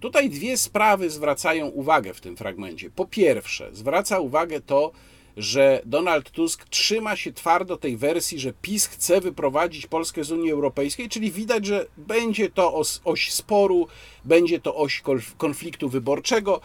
[0.00, 2.90] Tutaj dwie sprawy zwracają uwagę w tym fragmencie.
[2.90, 4.92] Po pierwsze, zwraca uwagę to,
[5.36, 10.52] że Donald Tusk trzyma się twardo tej wersji, że PiS chce wyprowadzić Polskę z Unii
[10.52, 13.88] Europejskiej, czyli widać, że będzie to os, oś sporu,
[14.24, 15.02] będzie to oś
[15.38, 16.60] konfliktu wyborczego.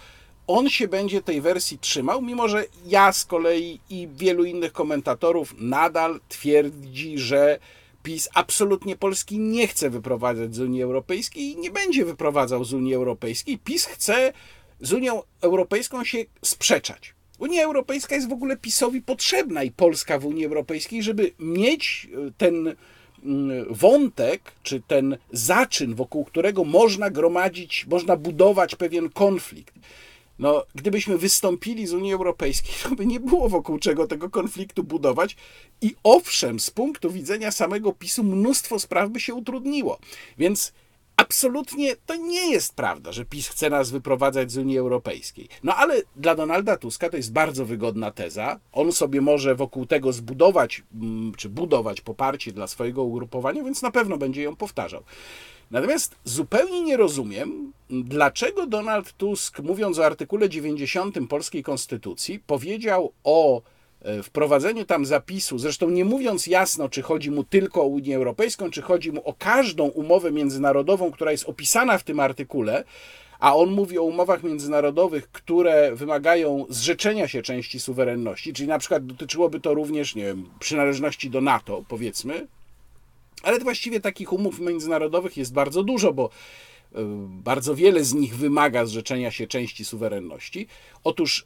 [0.47, 5.55] On się będzie tej wersji trzymał, mimo że ja z kolei i wielu innych komentatorów
[5.57, 7.59] nadal twierdzi, że
[8.03, 12.95] PiS absolutnie Polski nie chce wyprowadzać z Unii Europejskiej i nie będzie wyprowadzał z Unii
[12.95, 13.57] Europejskiej.
[13.57, 14.33] PiS chce
[14.81, 17.16] z Unią Europejską się sprzeczać.
[17.39, 22.31] Unia Europejska jest w ogóle PiSowi potrzebna i Polska w Unii Europejskiej, żeby mieć e,
[22.37, 22.75] ten
[23.25, 29.73] mm, wątek, czy ten zaczyn, wokół którego można gromadzić, można budować pewien konflikt.
[30.39, 35.35] No, gdybyśmy wystąpili z Unii Europejskiej, to by nie było wokół czego tego konfliktu budować.
[35.81, 39.99] I owszem, z punktu widzenia samego PiSu mnóstwo spraw by się utrudniło.
[40.37, 40.73] Więc
[41.27, 45.47] absolutnie to nie jest prawda, że PiS chce nas wyprowadzać z Unii Europejskiej.
[45.63, 48.59] No ale dla Donalda Tuska to jest bardzo wygodna teza.
[48.71, 53.91] On sobie może wokół tego zbudować, mm, czy budować poparcie dla swojego ugrupowania, więc na
[53.91, 55.03] pewno będzie ją powtarzał.
[55.71, 63.61] Natomiast zupełnie nie rozumiem, dlaczego Donald Tusk, mówiąc o artykule 90 polskiej konstytucji, powiedział o
[64.23, 68.81] wprowadzeniu tam zapisu, zresztą nie mówiąc jasno, czy chodzi mu tylko o Unię Europejską, czy
[68.81, 72.83] chodzi mu o każdą umowę międzynarodową, która jest opisana w tym artykule,
[73.39, 79.05] a on mówi o umowach międzynarodowych, które wymagają zrzeczenia się części suwerenności, czyli na przykład
[79.05, 82.47] dotyczyłoby to również, nie wiem, przynależności do NATO, powiedzmy,
[83.43, 86.29] ale właściwie takich umów międzynarodowych jest bardzo dużo, bo e,
[87.27, 90.67] bardzo wiele z nich wymaga zrzeczenia się części suwerenności.
[91.03, 91.45] Otóż,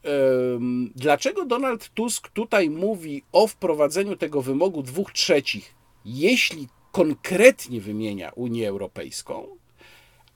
[0.95, 5.75] dlaczego Donald Tusk tutaj mówi o wprowadzeniu tego wymogu dwóch trzecich,
[6.05, 9.47] jeśli konkretnie wymienia Unię Europejską,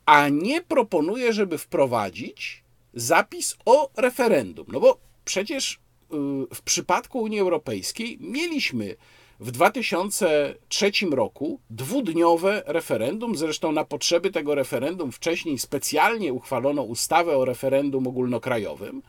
[0.05, 2.63] a nie proponuje, żeby wprowadzić
[2.93, 4.65] zapis o referendum?
[4.71, 5.77] No bo przecież y,
[6.55, 8.95] w przypadku Unii Europejskiej mieliśmy
[9.39, 13.35] w 2003 roku dwudniowe referendum.
[13.35, 19.01] Zresztą na potrzeby tego referendum wcześniej specjalnie uchwalono ustawę o referendum ogólnokrajowym.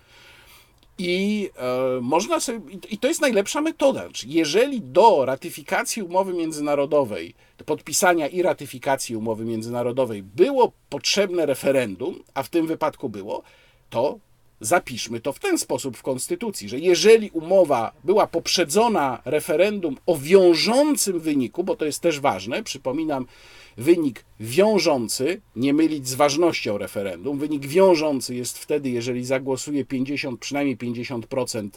[0.98, 4.08] I e, można sobie, i to jest najlepsza metoda.
[4.26, 12.42] Jeżeli do ratyfikacji umowy międzynarodowej, do podpisania i ratyfikacji umowy międzynarodowej było potrzebne referendum, a
[12.42, 13.42] w tym wypadku było,
[13.90, 14.18] to
[14.60, 21.20] zapiszmy to w ten sposób w Konstytucji, że jeżeli umowa była poprzedzona referendum o wiążącym
[21.20, 23.26] wyniku, bo to jest też ważne, przypominam,
[23.76, 30.76] wynik wiążący, nie mylić z ważnością referendum, wynik wiążący jest wtedy, jeżeli zagłosuje 50, przynajmniej
[30.76, 31.68] 50%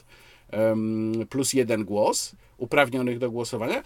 [1.30, 3.84] plus jeden głos uprawnionych do głosowania,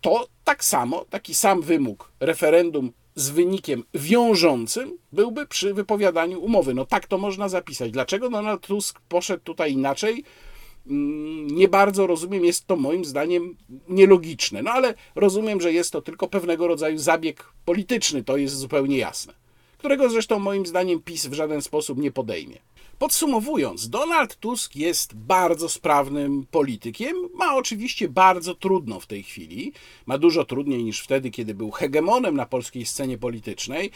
[0.00, 6.74] to tak samo, taki sam wymóg referendum z wynikiem wiążącym byłby przy wypowiadaniu umowy.
[6.74, 7.90] No tak to można zapisać.
[7.90, 10.24] Dlaczego Donald Tusk poszedł tutaj inaczej?
[10.86, 13.56] Mm, nie bardzo rozumiem, jest to moim zdaniem
[13.88, 14.62] nielogiczne.
[14.62, 19.34] No ale rozumiem, że jest to tylko pewnego rodzaju zabieg polityczny, to jest zupełnie jasne.
[19.78, 22.58] Którego zresztą moim zdaniem PiS w żaden sposób nie podejmie.
[22.98, 27.16] Podsumowując, Donald Tusk jest bardzo sprawnym politykiem.
[27.34, 29.72] Ma oczywiście bardzo trudno w tej chwili.
[30.06, 33.90] Ma dużo trudniej niż wtedy, kiedy był hegemonem na polskiej scenie politycznej,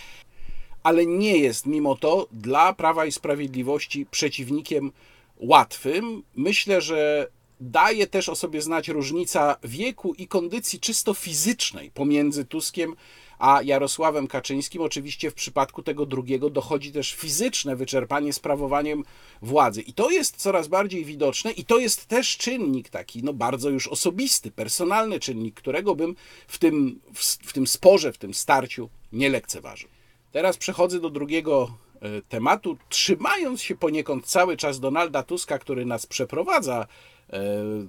[0.83, 4.93] ale nie jest mimo to dla Prawa i Sprawiedliwości przeciwnikiem
[5.37, 6.23] łatwym.
[6.37, 7.29] Myślę, że
[7.61, 12.97] daje też o sobie znać różnica wieku i kondycji czysto fizycznej pomiędzy Tuskiem
[13.41, 14.83] a Jarosławem Kaczyńskim.
[14.83, 19.05] Oczywiście w przypadku tego drugiego dochodzi też fizyczne wyczerpanie sprawowaniem
[19.43, 19.83] władzy.
[19.83, 23.89] I to jest coraz bardziej widoczne i to jest też czynnik taki, no bardzo już
[23.89, 26.17] osobisty, personalny czynnik, którego bym
[26.49, 29.89] w tym, w, w tym sporze, w tym starciu nie lekceważył.
[30.33, 36.07] Teraz przechodzę do drugiego e, tematu, trzymając się poniekąd cały czas Donalda Tuska, który nas
[36.07, 36.87] przeprowadza,
[37.33, 37.43] e,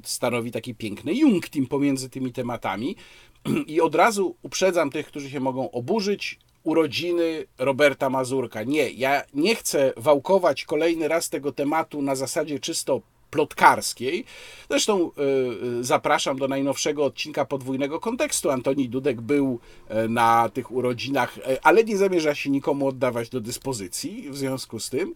[0.04, 2.96] stanowi taki piękny junktim pomiędzy tymi tematami.
[3.68, 6.40] I od razu uprzedzam tych, którzy się mogą oburzyć.
[6.64, 8.64] Urodziny Roberta Mazurka.
[8.64, 13.02] Nie, ja nie chcę wałkować kolejny raz tego tematu na zasadzie czysto
[13.32, 14.26] plotkarskiej.
[14.70, 15.12] Zresztą
[15.80, 18.50] y, zapraszam do najnowszego odcinka podwójnego kontekstu.
[18.50, 19.60] Antoni Dudek był
[20.10, 25.14] na tych urodzinach, ale nie zamierza się nikomu oddawać do dyspozycji w związku z tym.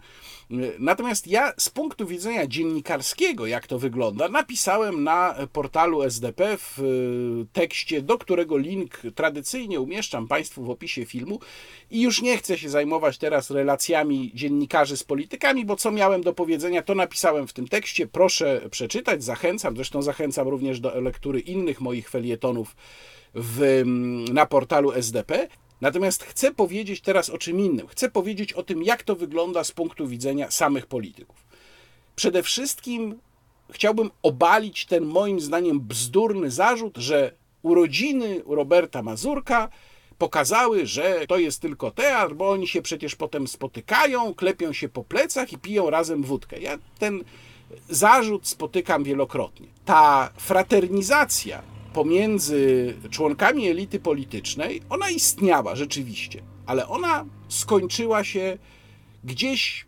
[0.79, 8.01] Natomiast ja z punktu widzenia dziennikarskiego, jak to wygląda, napisałem na portalu SDP w tekście,
[8.01, 11.39] do którego link tradycyjnie umieszczam Państwu w opisie filmu
[11.91, 16.33] i już nie chcę się zajmować teraz relacjami dziennikarzy z politykami, bo co miałem do
[16.33, 18.07] powiedzenia, to napisałem w tym tekście.
[18.07, 19.75] Proszę przeczytać, zachęcam.
[19.75, 22.75] Zresztą zachęcam również do lektury innych moich felietonów
[23.35, 23.83] w,
[24.33, 25.47] na portalu SDP.
[25.81, 27.87] Natomiast chcę powiedzieć teraz o czym innym.
[27.87, 31.45] Chcę powiedzieć o tym, jak to wygląda z punktu widzenia samych polityków.
[32.15, 33.19] Przede wszystkim
[33.69, 39.69] chciałbym obalić ten moim zdaniem bzdurny zarzut, że urodziny Roberta Mazurka
[40.17, 45.03] pokazały, że to jest tylko teatr, bo oni się przecież potem spotykają, klepią się po
[45.03, 46.59] plecach i piją razem wódkę.
[46.59, 47.23] Ja ten
[47.89, 49.67] zarzut spotykam wielokrotnie.
[49.85, 58.57] Ta fraternizacja pomiędzy członkami elity politycznej, ona istniała rzeczywiście, ale ona skończyła się
[59.23, 59.85] gdzieś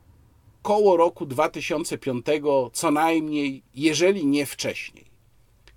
[0.61, 2.25] koło roku 2005,
[2.73, 5.05] co najmniej, jeżeli nie wcześniej.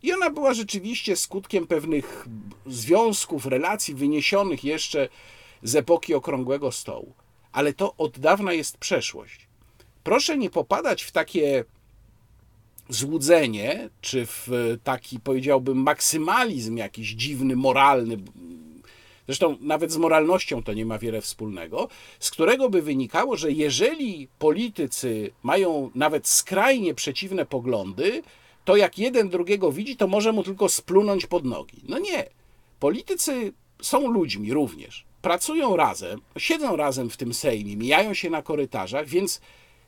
[0.02, 2.28] I ona była rzeczywiście skutkiem pewnych
[2.66, 5.08] związków, relacji wyniesionych jeszcze
[5.62, 7.12] z epoki okrągłego stołu.
[7.52, 9.48] Ale to od dawna jest przeszłość.
[10.04, 11.64] Proszę nie popadać w takie
[12.90, 14.48] złudzenie, czy w
[14.84, 18.16] taki, powiedziałbym, maksymalizm jakiś dziwny, moralny.
[19.26, 21.88] Zresztą nawet z moralnością to nie ma wiele wspólnego,
[22.20, 28.22] z którego by wynikało, że jeżeli politycy mają nawet skrajnie przeciwne poglądy,
[28.64, 31.82] to jak jeden drugiego widzi, to może mu tylko splunąć pod nogi.
[31.88, 32.26] No nie.
[32.80, 35.04] Politycy są ludźmi również.
[35.22, 39.40] Pracują razem, siedzą razem w tym Sejmie, mijają się na korytarzach, więc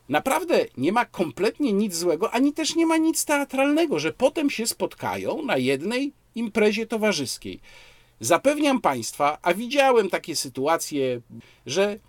[0.09, 4.67] naprawdę nie ma kompletnie nic złego, ani też nie ma nic teatralnego, że potem się
[4.67, 7.59] spotkają na jednej imprezie towarzyskiej.
[8.19, 11.21] Zapewniam Państwa, a widziałem takie sytuacje,
[11.65, 11.99] że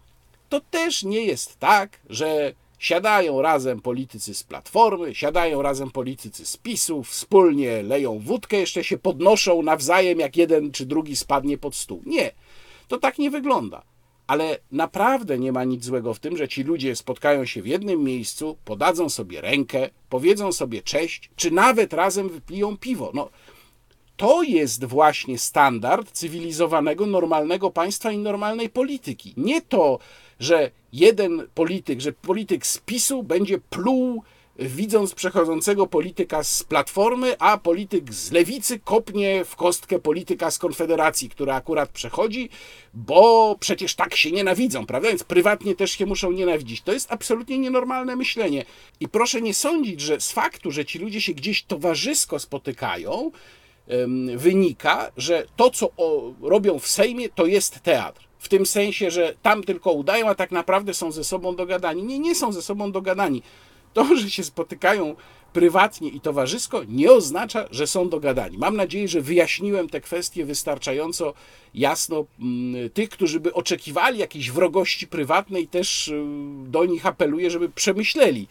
[0.48, 2.54] to też nie jest tak, że
[2.84, 8.98] Siadają razem politycy z Platformy, siadają razem politycy z PiSu, wspólnie leją wódkę, jeszcze się
[8.98, 12.02] podnoszą nawzajem, jak jeden czy drugi spadnie pod stół.
[12.06, 12.32] Nie,
[12.88, 13.82] to tak nie wygląda.
[14.26, 18.04] Ale naprawdę nie ma nic złego w tym, że ci ludzie spotkają się w jednym
[18.04, 23.10] miejscu, podadzą sobie rękę, powiedzą sobie cześć, czy nawet razem wypiją piwo.
[23.14, 23.30] No,
[24.16, 29.34] to jest właśnie standard cywilizowanego, normalnego państwa i normalnej polityki.
[29.36, 29.98] Nie to,
[30.40, 34.22] że jeden polityk, że polityk z PiSu będzie pluł
[34.58, 41.28] widząc przechodzącego polityka z Platformy, a polityk z Lewicy kopnie w kostkę polityka z Konfederacji,
[41.28, 42.48] która akurat przechodzi,
[42.94, 45.08] bo przecież tak się nienawidzą, prawda?
[45.08, 46.82] Więc prywatnie też się muszą nienawidzić.
[46.82, 48.64] To jest absolutnie nienormalne myślenie.
[49.00, 53.30] I proszę nie sądzić, że z faktu, że ci ludzie się gdzieś towarzysko spotykają,
[54.36, 55.90] wynika, że to, co
[56.42, 58.24] robią w Sejmie, to jest teatr.
[58.38, 62.02] W tym sensie, że tam tylko udają, a tak naprawdę są ze sobą dogadani.
[62.02, 63.42] Nie, nie są ze sobą dogadani.
[63.94, 65.16] To, że się spotykają
[65.52, 68.58] prywatnie i towarzysko, nie oznacza, że są dogadani.
[68.58, 71.34] Mam nadzieję, że wyjaśniłem te kwestie wystarczająco
[71.74, 72.24] jasno.
[72.40, 76.24] Mm, tych, którzy by oczekiwali jakiejś wrogości prywatnej, też y,
[76.66, 78.48] do nich apeluję, żeby przemyśleli,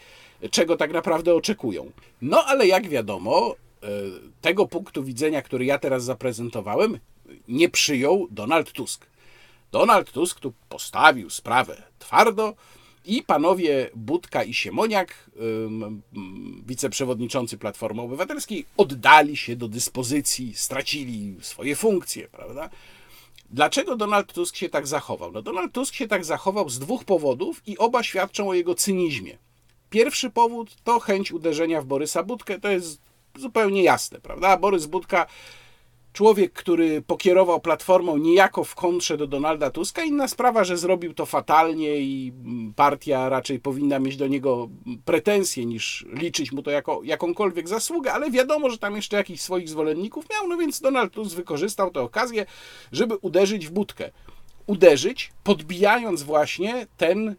[0.50, 1.90] czego tak naprawdę oczekują.
[2.22, 3.54] No ale jak wiadomo,
[3.84, 3.88] E,
[4.40, 6.98] tego punktu widzenia, który ja teraz zaprezentowałem,
[7.48, 9.06] nie przyjął Donald Tusk.
[9.72, 12.54] Donald Tusk tu postawił sprawę twardo
[13.04, 15.30] i panowie Budka i Siemoniak,
[16.66, 22.70] wiceprzewodniczący Platformy Obywatelskiej, oddali się do dyspozycji, stracili swoje funkcje, prawda?
[23.50, 25.32] Dlaczego Donald Tusk się tak zachował?
[25.32, 29.38] No Donald Tusk się tak zachował z dwóch powodów i oba świadczą o jego cynizmie.
[29.90, 33.00] Pierwszy powód to chęć uderzenia w Borysa Budkę, to jest
[33.38, 34.56] zupełnie jasne, prawda?
[34.56, 35.26] Borys Budka,
[36.14, 40.04] człowiek, który pokierował platformą niejako w kontrze do Donalda Tuska.
[40.04, 42.32] Inna sprawa, że zrobił to fatalnie i
[42.76, 44.68] partia raczej powinna mieć do niego
[45.04, 49.68] pretensje niż liczyć mu to jako jakąkolwiek zasługę, ale wiadomo, że tam jeszcze jakichś swoich
[49.68, 52.46] zwolenników miał, no więc Donald Tusk wykorzystał tę okazję,
[52.92, 54.10] żeby uderzyć w Budkę.
[54.66, 57.34] Uderzyć, podbijając właśnie ten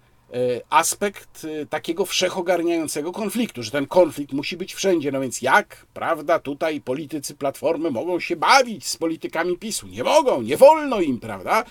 [0.70, 5.12] aspekt e, takiego wszechogarniającego konfliktu, że ten konflikt musi być wszędzie.
[5.12, 9.88] No więc jak, prawda, tutaj politycy Platformy mogą się bawić z politykami PiSu?
[9.88, 11.64] Nie mogą, nie wolno im, prawda?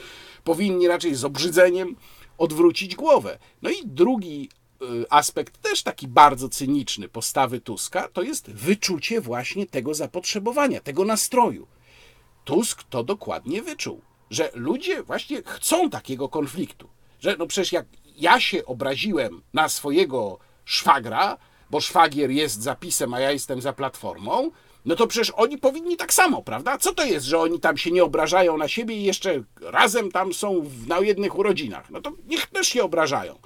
[0.44, 1.96] Powinni raczej z obrzydzeniem
[2.38, 3.38] odwrócić głowę.
[3.62, 4.48] No i drugi
[4.82, 11.04] e, aspekt, też taki bardzo cyniczny postawy Tuska, to jest wyczucie właśnie tego zapotrzebowania, tego
[11.04, 11.66] nastroju.
[12.44, 14.00] Tusk to dokładnie wyczuł,
[14.30, 16.88] że ludzie właśnie chcą takiego konfliktu.
[17.20, 17.86] Że no przecież jak
[18.16, 21.38] ja się obraziłem na swojego szwagra,
[21.70, 24.50] bo szwagier jest za PiSem, a ja jestem za Platformą,
[24.84, 26.78] no to przecież oni powinni tak samo, prawda?
[26.78, 30.32] Co to jest, że oni tam się nie obrażają na siebie i jeszcze razem tam
[30.32, 31.90] są na jednych urodzinach?
[31.90, 33.38] No to niech też się obrażają.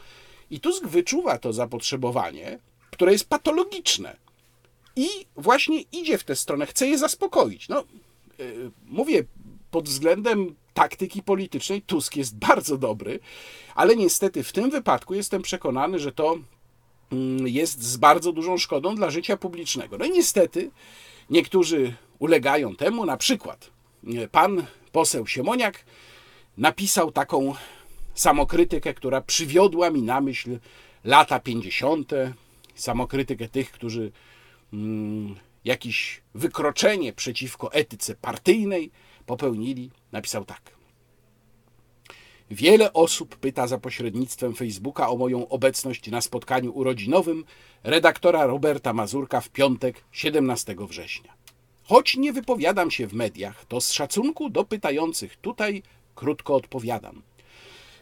[0.51, 2.59] I Tusk wyczuwa to zapotrzebowanie,
[2.91, 4.17] które jest patologiczne.
[4.97, 7.69] I właśnie idzie w tę stronę, chce je zaspokoić.
[7.69, 7.85] No,
[8.39, 9.25] yy, mówię,
[9.71, 13.21] pod względem taktyki politycznej Tusk jest bardzo dobry,
[13.75, 16.39] ale niestety w tym wypadku jestem przekonany, że to
[17.13, 19.99] mm, jest z bardzo dużą szkodą dla życia publicznego.
[19.99, 20.71] No i niestety
[21.31, 23.71] niektórzy ulegają temu, na przykład
[24.33, 25.85] pan poseł Siemoniak
[26.59, 27.55] napisał taką
[28.15, 30.59] samokrytykę, która przywiodła mi na myśl
[31.05, 32.13] lata 50.,
[32.75, 34.13] samokrytykę tych, którzy
[34.73, 38.91] mm, jakieś wykroczenie przeciwko etyce partyjnej
[39.29, 40.79] popełnili, napisał tak.
[42.51, 47.45] Wiele osób pyta za pośrednictwem Facebooka o moją obecność na spotkaniu urodzinowym
[47.85, 51.33] redaktora Roberta Mazurka w piątek 17 września.
[51.85, 55.83] Choć nie wypowiadam się w mediach, to z szacunku do pytających tutaj
[56.15, 57.23] krótko odpowiadam.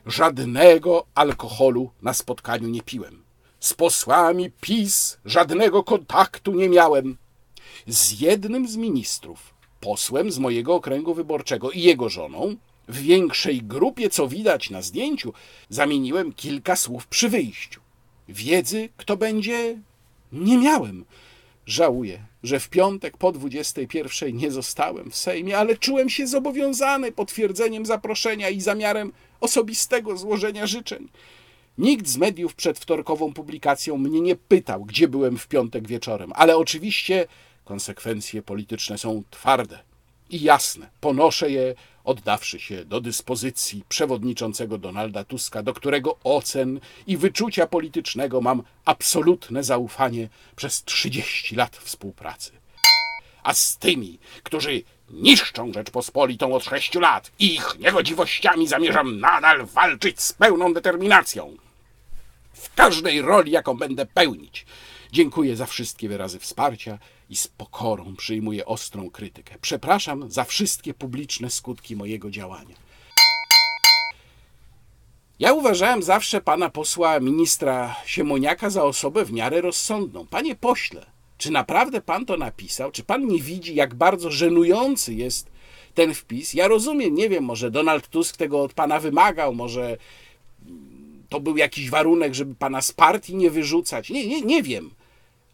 [0.06, 3.22] Żadnego alkoholu na spotkaniu nie piłem.
[3.60, 7.16] Z posłami PiS żadnego kontaktu nie miałem.
[7.86, 12.56] Z jednym z ministrów, posłem z mojego okręgu wyborczego i jego żoną,
[12.88, 15.32] w większej grupie, co widać na zdjęciu,
[15.68, 17.80] zamieniłem kilka słów przy wyjściu.
[18.28, 19.78] Wiedzy, kto będzie,
[20.32, 21.04] nie miałem.
[21.66, 27.86] Żałuję, że w piątek po 21 nie zostałem w Sejmie, ale czułem się zobowiązany potwierdzeniem
[27.86, 31.08] zaproszenia i zamiarem osobistego złożenia życzeń.
[31.78, 36.56] Nikt z mediów przed wtorkową publikacją mnie nie pytał, gdzie byłem w piątek wieczorem, ale
[36.56, 37.26] oczywiście
[37.66, 39.78] konsekwencje polityczne są twarde
[40.30, 40.90] i jasne.
[41.00, 48.40] Ponoszę je, oddawszy się do dyspozycji przewodniczącego Donalda Tuska, do którego ocen i wyczucia politycznego
[48.40, 52.52] mam absolutne zaufanie przez 30 lat współpracy.
[53.42, 60.32] A z tymi, którzy niszczą Rzeczpospolitą od sześciu lat ich niegodziwościami zamierzam nadal walczyć z
[60.32, 61.56] pełną determinacją.
[62.52, 64.66] W każdej roli, jaką będę pełnić.
[65.12, 66.98] Dziękuję za wszystkie wyrazy wsparcia
[67.30, 69.54] i z pokorą przyjmuję ostrą krytykę.
[69.60, 72.76] Przepraszam za wszystkie publiczne skutki mojego działania.
[75.38, 80.26] Ja uważałem zawsze pana posła ministra Siemoniaka za osobę w miarę rozsądną.
[80.26, 81.06] Panie pośle,
[81.38, 82.92] czy naprawdę pan to napisał?
[82.92, 85.50] Czy pan nie widzi, jak bardzo żenujący jest
[85.94, 86.54] ten wpis?
[86.54, 89.96] Ja rozumiem, nie wiem, może Donald Tusk tego od pana wymagał, może
[91.28, 94.10] to był jakiś warunek, żeby pana z partii nie wyrzucać.
[94.10, 94.90] Nie, nie, nie wiem.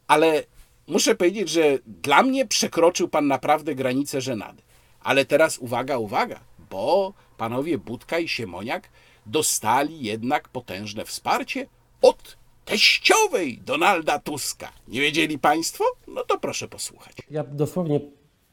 [0.07, 0.45] Ale
[0.87, 4.63] muszę powiedzieć, że dla mnie przekroczył pan naprawdę granicę żenady.
[5.01, 8.89] Ale teraz uwaga, uwaga, bo panowie Budka i Siemoniak
[9.27, 11.67] dostali jednak potężne wsparcie
[12.03, 14.73] od teściowej Donalda Tuska.
[14.89, 15.85] Nie wiedzieli państwo?
[16.09, 17.17] No to proszę posłuchać.
[17.31, 18.01] Ja dosłownie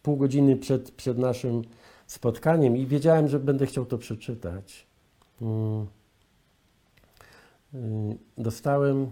[0.03, 1.61] pół godziny przed, przed naszym
[2.07, 4.87] spotkaniem i wiedziałem, że będę chciał to przeczytać.
[5.39, 5.87] Hmm.
[8.37, 9.11] Dostałem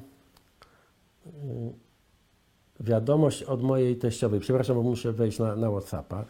[2.79, 4.39] wiadomość od mojej teściowej.
[4.39, 6.25] Przepraszam, bo muszę wejść na, na WhatsAppa.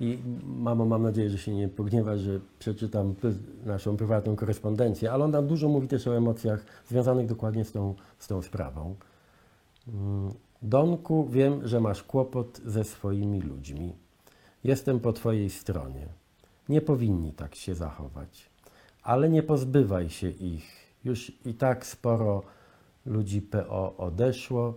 [0.00, 3.14] I mamo, mam nadzieję, że się nie pogniewa, że przeczytam
[3.66, 7.94] naszą prywatną korespondencję, ale on tam dużo mówi też o emocjach związanych dokładnie z tą,
[8.18, 8.94] z tą sprawą.
[9.88, 10.32] Mm,
[10.62, 13.92] Donku, wiem, że masz kłopot ze swoimi ludźmi.
[14.64, 16.06] Jestem po Twojej stronie.
[16.68, 18.50] Nie powinni tak się zachować,
[19.02, 20.88] ale nie pozbywaj się ich.
[21.04, 22.42] Już i tak sporo
[23.06, 24.74] ludzi PO odeszło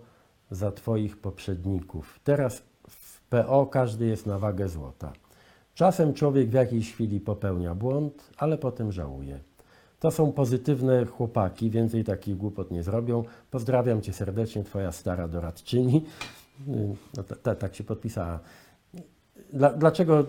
[0.52, 2.20] za Twoich poprzedników.
[2.24, 5.14] Teraz w PO każdy jest na wagę złota.
[5.74, 9.39] Czasem człowiek w jakiejś chwili popełnia błąd, ale potem żałuje.
[9.99, 13.24] To są pozytywne chłopaki, więcej takich głupot nie zrobią.
[13.52, 16.06] Pozdrawiam Cię serdecznie, Twoja stara doradczyni.
[16.68, 17.24] No,
[17.60, 18.39] tak się podpisała.
[19.54, 20.26] Dla, dlaczego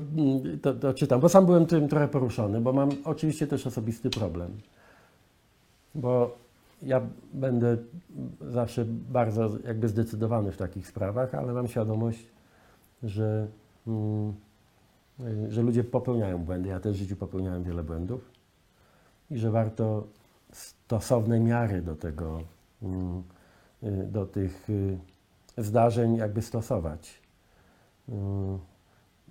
[0.62, 1.20] to, to, czytam?
[1.20, 4.60] Bo sam byłem tym trochę poruszony, bo mam oczywiście też osobisty problem.
[5.94, 6.41] Bo
[6.82, 7.00] ja
[7.32, 7.76] będę
[8.40, 12.26] zawsze bardzo jakby zdecydowany w takich sprawach, ale mam świadomość,
[13.02, 13.46] że,
[13.86, 14.34] mm,
[15.48, 16.68] że ludzie popełniają błędy.
[16.68, 18.30] Ja też w życiu popełniałem wiele błędów
[19.30, 20.06] i że warto
[20.52, 22.40] stosowne miary do tego,
[22.82, 23.22] mm,
[24.12, 24.98] do tych y,
[25.58, 27.20] zdarzeń jakby stosować.
[28.08, 28.12] Y,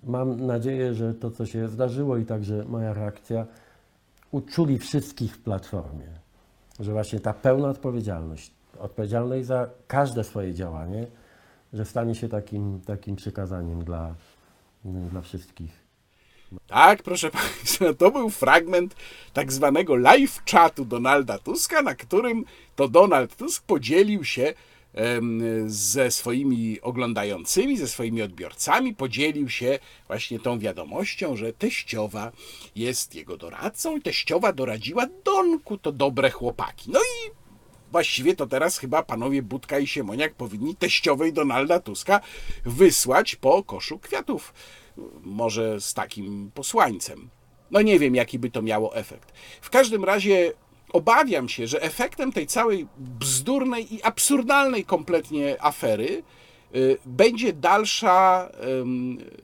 [0.02, 3.46] mam nadzieję, że to, co się zdarzyło i także moja reakcja
[4.30, 6.21] uczuli wszystkich w Platformie
[6.80, 11.06] że właśnie ta pełna odpowiedzialność, odpowiedzialność za każde swoje działanie,
[11.72, 14.14] że stanie się takim, takim przykazaniem dla,
[14.84, 15.82] dla wszystkich.
[16.66, 18.96] Tak, proszę Państwa, to był fragment
[19.32, 22.44] tak zwanego live chatu Donalda Tuska, na którym
[22.76, 24.54] to Donald Tusk podzielił się
[25.66, 32.32] ze swoimi oglądającymi, ze swoimi odbiorcami, podzielił się właśnie tą wiadomością, że teściowa
[32.76, 36.90] jest jego doradcą i teściowa doradziła Donku, to dobre chłopaki.
[36.90, 37.30] No i
[37.92, 42.20] właściwie to teraz chyba panowie Budka i Siemoniak powinni teściowej Donalda Tuska
[42.64, 44.54] wysłać po koszu kwiatów.
[45.22, 47.30] Może z takim posłańcem.
[47.70, 49.32] No nie wiem, jaki by to miało efekt.
[49.60, 50.52] W każdym razie
[50.92, 56.22] obawiam się, że efektem tej całej bzdurnej i absurdalnej kompletnie afery
[56.74, 58.48] y, będzie dalsza,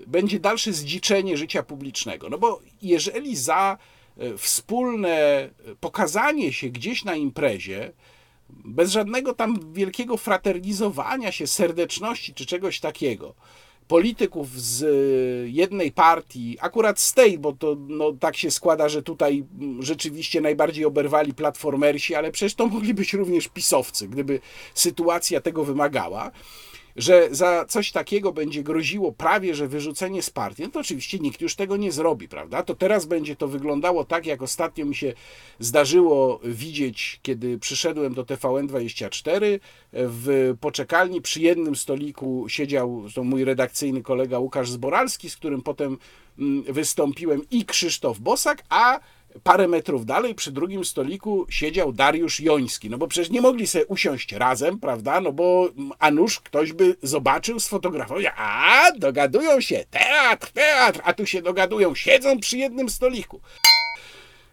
[0.06, 2.28] będzie dalsze zdziczenie życia publicznego.
[2.28, 3.78] No bo jeżeli za
[4.22, 5.48] y, wspólne
[5.80, 7.92] pokazanie się gdzieś na imprezie,
[8.50, 13.34] bez żadnego tam wielkiego fraternizowania się, serdeczności czy czegoś takiego,
[13.88, 19.02] polityków z e, jednej partii, akurat z tej, bo to no, tak się składa, że
[19.02, 24.40] tutaj mm, rzeczywiście najbardziej oberwali platformersi, ale przecież to mogli być również pisowcy, gdyby
[24.74, 26.30] sytuacja tego wymagała
[26.98, 31.40] że za coś takiego będzie groziło prawie, że wyrzucenie z partii, no to oczywiście nikt
[31.40, 32.62] już tego nie zrobi, prawda?
[32.62, 35.12] To teraz będzie to wyglądało tak, jak ostatnio mi się
[35.58, 39.58] zdarzyło widzieć, kiedy przyszedłem do TVN24
[39.92, 45.98] w poczekalni przy jednym stoliku siedział to mój redakcyjny kolega Łukasz Zboralski, z którym potem
[46.38, 49.00] mm, wystąpiłem i Krzysztof Bosak, a
[49.42, 53.86] parę metrów dalej przy drugim stoliku siedział Dariusz Joński, no bo przecież nie mogli sobie
[53.86, 55.68] usiąść razem, prawda, no bo
[55.98, 61.94] a nuż ktoś by zobaczył, sfotografował, a dogadują się, teatr, teatr, a tu się dogadują,
[61.94, 63.40] siedzą przy jednym stoliku.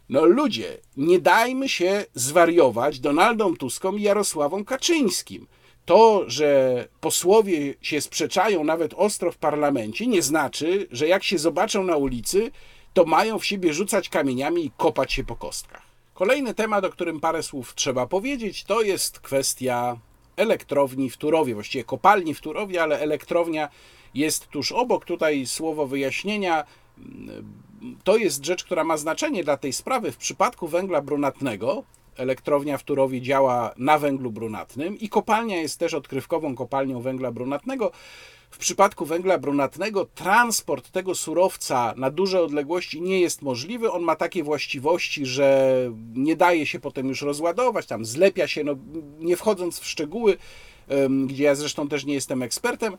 [0.09, 5.47] No ludzie, nie dajmy się zwariować Donaldom Tuskom i Jarosławom Kaczyńskim.
[5.85, 11.83] To, że posłowie się sprzeczają nawet ostro w parlamencie, nie znaczy, że jak się zobaczą
[11.83, 12.51] na ulicy,
[12.95, 15.81] to mają w siebie rzucać kamieniami i kopać się po kostkach.
[16.13, 19.97] Kolejny temat, o którym parę słów trzeba powiedzieć, to jest kwestia
[20.35, 23.69] elektrowni w Turowie, właściwie kopalni w Turowie, ale elektrownia
[24.13, 25.05] jest tuż obok.
[25.05, 26.63] Tutaj słowo wyjaśnienia.
[28.03, 30.11] To jest rzecz, która ma znaczenie dla tej sprawy.
[30.11, 31.83] W przypadku węgla brunatnego
[32.17, 37.91] elektrownia w Turowie działa na węglu brunatnym i kopalnia jest też odkrywkową kopalnią węgla brunatnego.
[38.51, 43.91] W przypadku węgla brunatnego transport tego surowca na duże odległości nie jest możliwy.
[43.91, 45.75] On ma takie właściwości, że
[46.13, 48.75] nie daje się potem już rozładować, tam zlepia się, no,
[49.19, 50.37] nie wchodząc w szczegóły,
[51.27, 52.93] gdzie ja zresztą też nie jestem ekspertem.
[52.93, 52.97] E,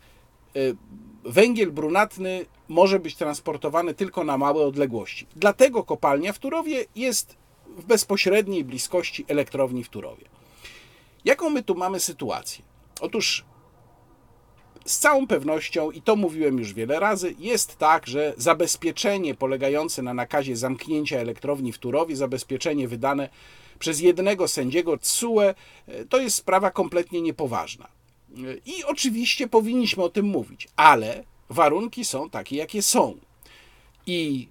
[1.25, 5.27] węgiel brunatny może być transportowany tylko na małe odległości.
[5.37, 7.37] Dlatego kopalnia w Turowie jest
[7.77, 10.25] w bezpośredniej bliskości elektrowni w Turowie.
[11.25, 12.65] Jaką my tu mamy sytuację?
[13.01, 13.45] Otóż
[14.85, 20.15] z całą pewnością, i to mówiłem już wiele razy, jest tak, że zabezpieczenie polegające na
[20.15, 23.29] nakazie zamknięcia elektrowni w Turowie, zabezpieczenie wydane
[23.79, 25.55] przez jednego sędziego TSUE,
[26.09, 27.89] to jest sprawa kompletnie niepoważna.
[28.67, 33.17] I oczywiście powinniśmy o tym mówić, ale warunki są takie, jakie są.
[34.07, 34.49] I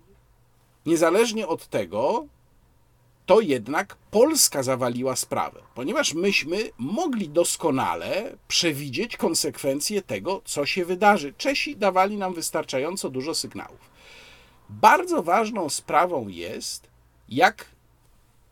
[0.85, 2.25] niezależnie od tego,
[3.25, 11.33] to jednak Polska zawaliła sprawę, ponieważ myśmy mogli doskonale przewidzieć konsekwencje tego, co się wydarzy.
[11.37, 13.89] Czesi dawali nam wystarczająco dużo sygnałów.
[14.69, 16.87] Bardzo ważną sprawą jest,
[17.29, 17.65] jak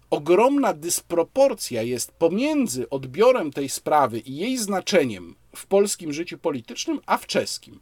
[0.10, 7.18] ogromna dysproporcja jest pomiędzy odbiorem tej sprawy i jej znaczeniem w polskim życiu politycznym, a
[7.18, 7.80] w czeskim.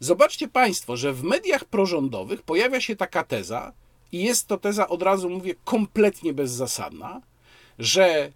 [0.00, 3.72] Zobaczcie Państwo, że w mediach prorządowych pojawia się taka teza,
[4.12, 7.20] i jest to teza, od razu mówię, kompletnie bezzasadna,
[7.78, 8.32] że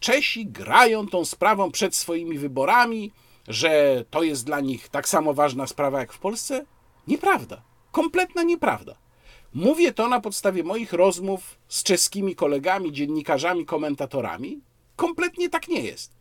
[0.00, 3.12] Czesi grają tą sprawą przed swoimi wyborami,
[3.48, 6.64] że to jest dla nich tak samo ważna sprawa jak w Polsce.
[7.06, 7.62] Nieprawda.
[7.92, 8.94] Kompletna nieprawda.
[9.54, 14.60] Mówię to na podstawie moich rozmów z czeskimi kolegami, dziennikarzami, komentatorami.
[14.96, 16.12] Kompletnie tak nie jest.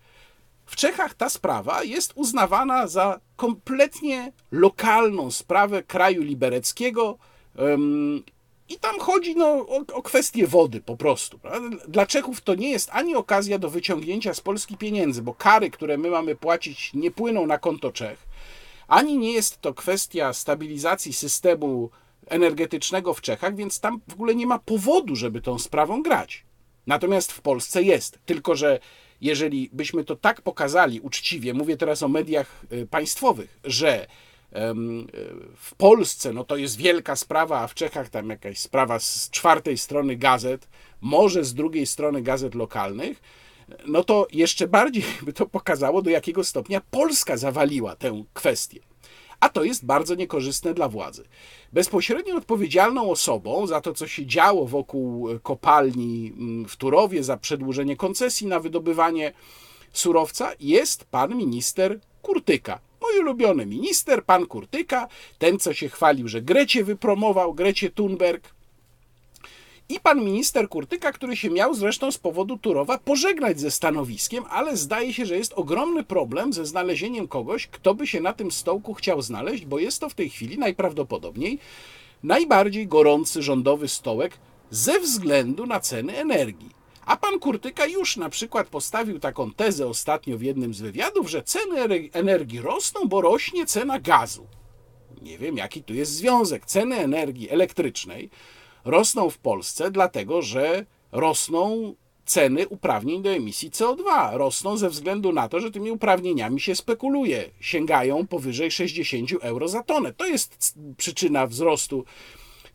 [0.66, 7.18] W Czechach ta sprawa jest uznawana za kompletnie lokalną sprawę kraju libereckiego
[8.70, 11.40] i tam chodzi no, o, o kwestię wody po prostu.
[11.88, 15.98] Dla Czechów to nie jest ani okazja do wyciągnięcia z Polski pieniędzy, bo kary, które
[15.98, 18.28] my mamy płacić, nie płyną na konto Czech,
[18.88, 21.90] ani nie jest to kwestia stabilizacji systemu
[22.28, 26.46] energetycznego w Czechach, więc tam w ogóle nie ma powodu, żeby tą sprawą grać.
[26.88, 28.20] Natomiast w Polsce jest.
[28.26, 28.80] Tylko, że
[29.22, 34.08] jeżeli byśmy to tak pokazali uczciwie, mówię teraz o mediach y, państwowych, że
[35.56, 39.78] w Polsce no to jest wielka sprawa, a w Czechach tam jakaś sprawa z czwartej
[39.78, 40.68] strony gazet,
[41.02, 43.22] może z drugiej strony gazet lokalnych,
[43.88, 48.80] no to jeszcze bardziej by to pokazało, do jakiego stopnia Polska zawaliła tę kwestię.
[49.40, 51.24] A to jest bardzo niekorzystne dla władzy.
[51.74, 57.96] Bezpośrednio odpowiedzialną osobą za to, co się działo wokół kopalni mm, w Turowie, za przedłużenie
[57.96, 59.34] koncesji na wydobywanie
[59.94, 62.80] surowca jest pan minister Kurtyka.
[63.02, 65.08] Mój ulubiony minister, pan Kurtyka,
[65.40, 68.54] ten co się chwalił, że Grecie wypromował, Grecie Thunberg.
[69.90, 74.78] I pan minister Kurtyka, który się miał zresztą z powodu Turowa pożegnać ze stanowiskiem, ale
[74.78, 78.94] zdaje się, że jest ogromny problem ze znalezieniem kogoś, kto by się na tym stołku
[78.94, 81.60] chciał znaleźć, bo jest to w tej chwili najprawdopodobniej
[82.24, 84.38] najbardziej gorący rządowy stołek
[84.72, 86.77] ze względu na ceny energii.
[87.08, 91.44] A pan Kurtyka już na przykład postawił taką tezę ostatnio w jednym z wywiadów, że
[91.44, 94.48] ceny energii rosną, bo rośnie cena gazu.
[95.22, 96.66] Nie wiem, jaki tu jest związek.
[96.66, 98.30] Ceny energii elektrycznej
[98.86, 101.96] rosną w Polsce, dlatego że rosną
[102.26, 104.34] ceny uprawnień do emisji CO2.
[104.38, 107.50] Rosną ze względu na to, że tymi uprawnieniami się spekuluje.
[107.60, 110.14] Sięgają powyżej 60 euro za tonę.
[110.14, 112.06] To jest przyczyna wzrostu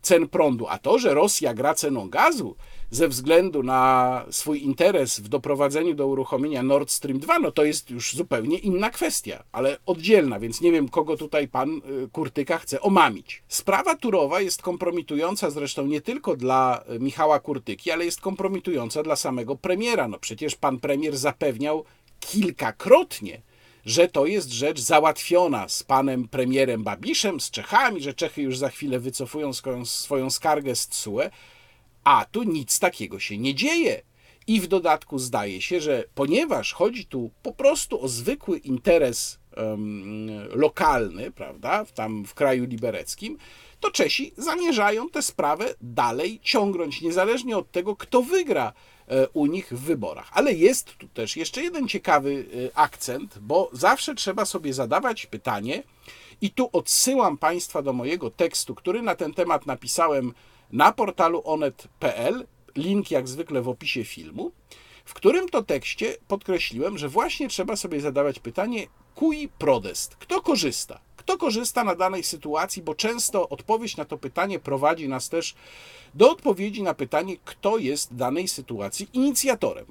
[0.01, 0.67] cen prądu.
[0.67, 2.55] A to, że Rosja gra ceną gazu,
[2.93, 7.89] ze względu na swój interes w doprowadzeniu do uruchomienia Nord Stream 2, no to jest
[7.89, 12.81] już zupełnie inna kwestia, ale oddzielna, więc nie wiem, kogo tutaj pan y, Kurtyka chce
[12.81, 13.43] omamić.
[13.47, 19.15] Sprawa Turowa jest kompromitująca zresztą nie tylko dla y, Michała Kurtyki, ale jest kompromitująca dla
[19.15, 20.07] samego premiera.
[20.07, 21.83] No przecież pan premier zapewniał
[22.19, 23.41] kilkakrotnie,
[23.85, 28.69] że to jest rzecz załatwiona z panem premierem Babiszem, z Czechami, że Czechy już za
[28.69, 31.29] chwilę wycofują swoją, swoją skargę z TSUE,
[32.03, 34.01] a tu nic takiego się nie dzieje.
[34.47, 40.27] I w dodatku zdaje się, że ponieważ chodzi tu po prostu o zwykły interes um,
[40.49, 43.37] lokalny, prawda, tam w kraju libereckim,
[43.79, 48.73] to Czesi zamierzają tę sprawę dalej ciągnąć, niezależnie od tego, kto wygra
[49.07, 50.29] e, u nich w wyborach.
[50.33, 55.83] Ale jest tu też jeszcze jeden ciekawy e, akcent, bo zawsze trzeba sobie zadawać pytanie,
[56.41, 60.33] i tu odsyłam Państwa do mojego tekstu, który na ten temat napisałem
[60.73, 64.51] na portalu onet.pl, link jak zwykle w opisie filmu,
[65.05, 70.99] w którym to tekście podkreśliłem, że właśnie trzeba sobie zadawać pytanie, cui prodest, kto korzysta?
[71.15, 75.55] Kto korzysta na danej sytuacji, bo często odpowiedź na to pytanie prowadzi nas też
[76.13, 79.85] do odpowiedzi na pytanie, kto jest danej sytuacji inicjatorem.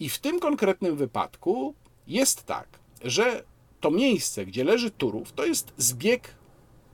[0.00, 1.74] I w tym konkretnym wypadku
[2.06, 2.68] jest tak,
[3.04, 3.44] że
[3.80, 6.34] to miejsce, gdzie leży Turów, to jest zbieg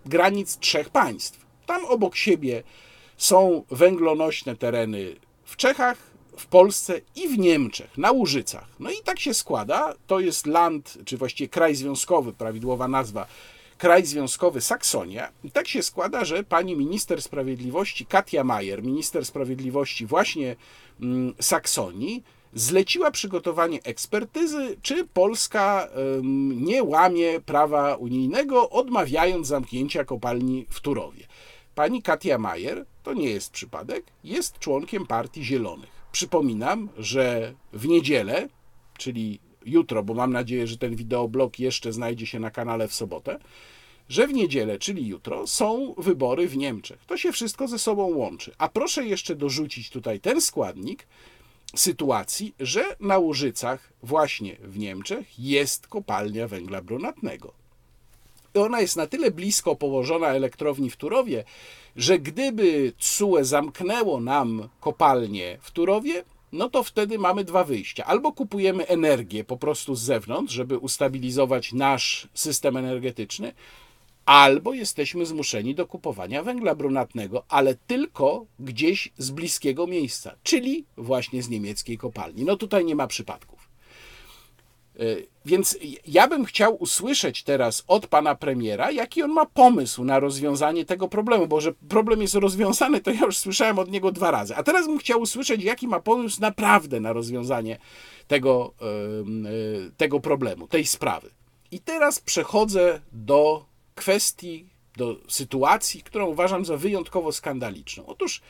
[0.07, 1.47] granic trzech państw.
[1.67, 2.63] Tam obok siebie
[3.19, 5.99] są węglonośne tereny w Czechach,
[6.37, 8.67] w Polsce i w Niemczech, na Łużycach.
[8.81, 13.27] No i tak się składa, to jest land, czy właściwie kraj związkowy, prawidłowa nazwa,
[13.79, 15.29] kraj związkowy Saksonia.
[15.45, 20.57] I tak się składa, że pani minister sprawiedliwości Katia Majer, minister sprawiedliwości właśnie
[21.01, 22.23] mm, Saksonii,
[22.55, 25.89] zleciła przygotowanie ekspertyzy, czy Polska
[26.55, 31.27] nie łamie prawa unijnego, odmawiając zamknięcia kopalni w Turowie.
[31.75, 35.91] Pani Katia Majer, to nie jest przypadek, jest członkiem Partii Zielonych.
[36.13, 38.49] Przypominam, że w niedzielę,
[38.99, 43.39] czyli jutro, bo mam nadzieję, że ten wideoblog jeszcze znajdzie się na kanale w sobotę,
[44.09, 46.99] że w niedzielę, czyli jutro, są wybory w Niemczech.
[47.07, 48.55] To się wszystko ze sobą łączy.
[48.59, 51.07] A proszę jeszcze dorzucić tutaj ten składnik
[51.77, 57.59] sytuacji, że na Łużycach, właśnie w Niemczech, jest kopalnia węgla brunatnego
[58.63, 61.45] ona jest na tyle blisko położona elektrowni w Turowie,
[61.99, 68.05] że gdyby CUE zamknęło nam kopalnię w Turowie, no to wtedy mamy dwa wyjścia.
[68.05, 73.53] Albo kupujemy energię po prostu z zewnątrz, żeby ustabilizować nasz system energetyczny,
[74.27, 81.43] albo jesteśmy zmuszeni do kupowania węgla brunatnego, ale tylko gdzieś z bliskiego miejsca, czyli właśnie
[81.43, 82.45] z niemieckiej kopalni.
[82.45, 83.58] No tutaj nie ma przypadku.
[84.99, 85.03] E,
[85.45, 90.85] więc ja bym chciał usłyszeć teraz od pana premiera, jaki on ma pomysł na rozwiązanie
[90.85, 94.57] tego problemu, bo że problem jest rozwiązany, to ja już słyszałem od niego dwa razy.
[94.57, 97.79] A teraz bym chciał usłyszeć, jaki ma pomysł naprawdę na rozwiązanie
[98.29, 101.31] tego, e, tego problemu, tej sprawy.
[101.71, 108.07] I teraz przechodzę do kwestii, do sytuacji, którą uważam za wyjątkowo skandaliczną.
[108.07, 108.41] Otóż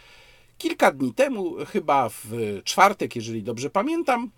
[0.58, 2.24] kilka dni temu, chyba w
[2.64, 4.30] czwartek, jeżeli dobrze pamiętam,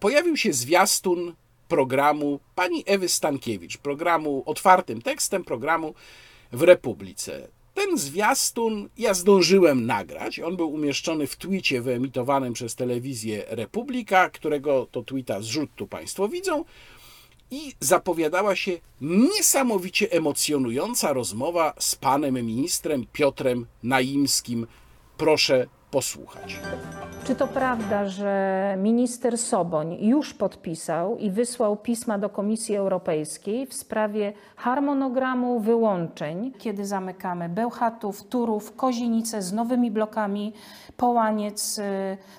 [0.00, 1.34] pojawił się zwiastun
[1.68, 5.94] programu pani Ewy Stankiewicz, programu otwartym tekstem, programu
[6.52, 7.48] w Republice.
[7.74, 10.40] Ten zwiastun ja zdążyłem nagrać.
[10.40, 16.28] On był umieszczony w twicie wyemitowanym przez telewizję Republika, którego to tweeta zrzut tu Państwo
[16.28, 16.64] widzą.
[17.50, 24.66] I zapowiadała się niesamowicie emocjonująca rozmowa z panem ministrem Piotrem Naimskim.
[25.16, 26.60] Proszę posłuchać.
[27.24, 33.74] Czy to prawda, że minister Soboń już podpisał i wysłał pisma do Komisji Europejskiej w
[33.74, 40.52] sprawie harmonogramu wyłączeń, kiedy zamykamy Bełchatów, Turów, Kozinice z nowymi blokami,
[40.96, 41.80] Połaniec?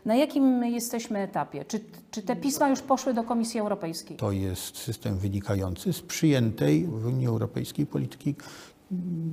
[0.06, 1.66] Na jakim jesteśmy etapie?
[1.66, 1.80] Czy,
[2.12, 4.18] czy te pisma już poszły do Komisji Europejskiej?
[4.18, 8.36] To jest system wynikający z przyjętej w Unii Europejskiej polityki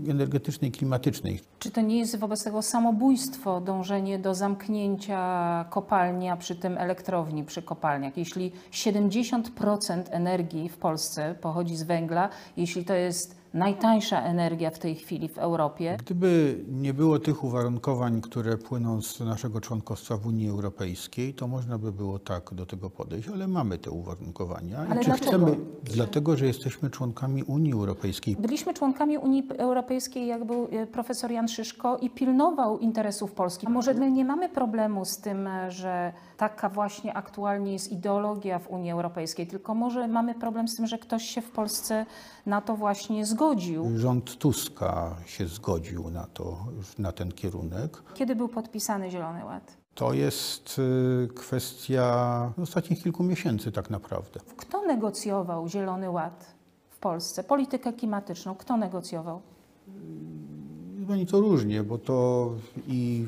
[0.08, 1.40] energetycznej, klimatycznej.
[1.58, 7.44] Czy to nie jest wobec tego samobójstwo, dążenie do zamknięcia kopalni, a przy tym elektrowni
[7.44, 8.16] przy kopalniach?
[8.16, 14.94] Jeśli 70% energii w Polsce pochodzi z węgla, jeśli to jest najtańsza energia w tej
[14.94, 15.96] chwili w Europie.
[16.00, 21.78] Gdyby nie było tych uwarunkowań, które płyną z naszego członkostwa w Unii Europejskiej, to można
[21.78, 24.78] by było tak do tego podejść, ale mamy te uwarunkowania.
[24.78, 25.28] Ale I czy dlaczego?
[25.28, 25.56] chcemy?
[25.84, 28.36] Dlatego, że jesteśmy członkami Unii Europejskiej.
[28.36, 33.66] Byliśmy członkami Unii Europejskiej, jak był e, profesor Jan Szyszko i pilnował interesów Polski.
[33.66, 38.58] A może my nie mamy problemu z tym, e, że taka właśnie aktualnie jest ideologia
[38.58, 42.06] w Unii Europejskiej, tylko może mamy problem z tym, że ktoś się w Polsce
[42.46, 43.98] na to właśnie zgodził.
[43.98, 46.56] Rząd Tuska się zgodził na to,
[46.98, 48.02] na ten kierunek.
[48.14, 49.76] Kiedy był podpisany Zielony Ład?
[49.94, 54.40] To jest y, kwestia ostatnich kilku miesięcy tak naprawdę.
[54.56, 56.54] Kto negocjował Zielony Ład
[56.90, 57.44] w Polsce?
[57.44, 58.54] Politykę klimatyczną.
[58.54, 59.40] Kto negocjował?
[61.08, 62.50] Pani to różnie, bo to
[62.88, 63.26] i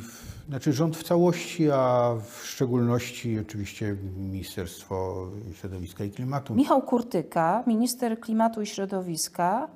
[0.52, 5.26] znaczy rząd w całości, a w szczególności oczywiście Ministerstwo
[5.60, 6.54] Środowiska i Klimatu.
[6.54, 9.68] Michał Kurtyka, minister klimatu i środowiska,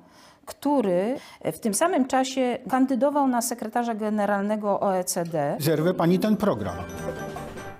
[0.45, 1.15] który
[1.53, 5.57] w tym samym czasie kandydował na sekretarza generalnego OECD.
[5.59, 6.75] Zerwę pani ten program.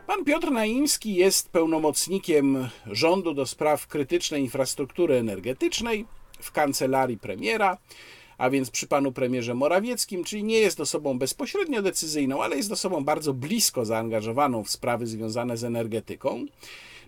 [0.08, 6.06] Pan Piotr Naimski jest pełnomocnikiem rządu do spraw krytycznej infrastruktury energetycznej
[6.40, 7.78] w kancelarii premiera,
[8.38, 13.04] a więc przy panu premierze Morawieckim, czyli nie jest osobą bezpośrednio decyzyjną, ale jest osobą
[13.04, 16.46] bardzo blisko zaangażowaną w sprawy związane z energetyką.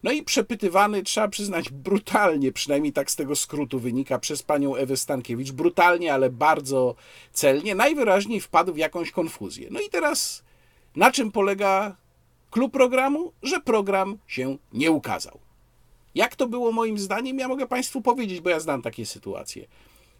[0.03, 4.97] No i przepytywany, trzeba przyznać, brutalnie, przynajmniej tak z tego skrótu wynika, przez panią Ewę
[4.97, 5.51] Stankiewicz.
[5.51, 6.95] Brutalnie, ale bardzo
[7.33, 7.75] celnie.
[7.75, 9.67] Najwyraźniej wpadł w jakąś konfuzję.
[9.71, 10.43] No i teraz
[10.95, 11.95] na czym polega
[12.51, 13.33] klub programu?
[13.43, 15.39] Że program się nie ukazał.
[16.15, 17.39] Jak to było moim zdaniem?
[17.39, 19.67] Ja mogę Państwu powiedzieć, bo ja znam takie sytuacje.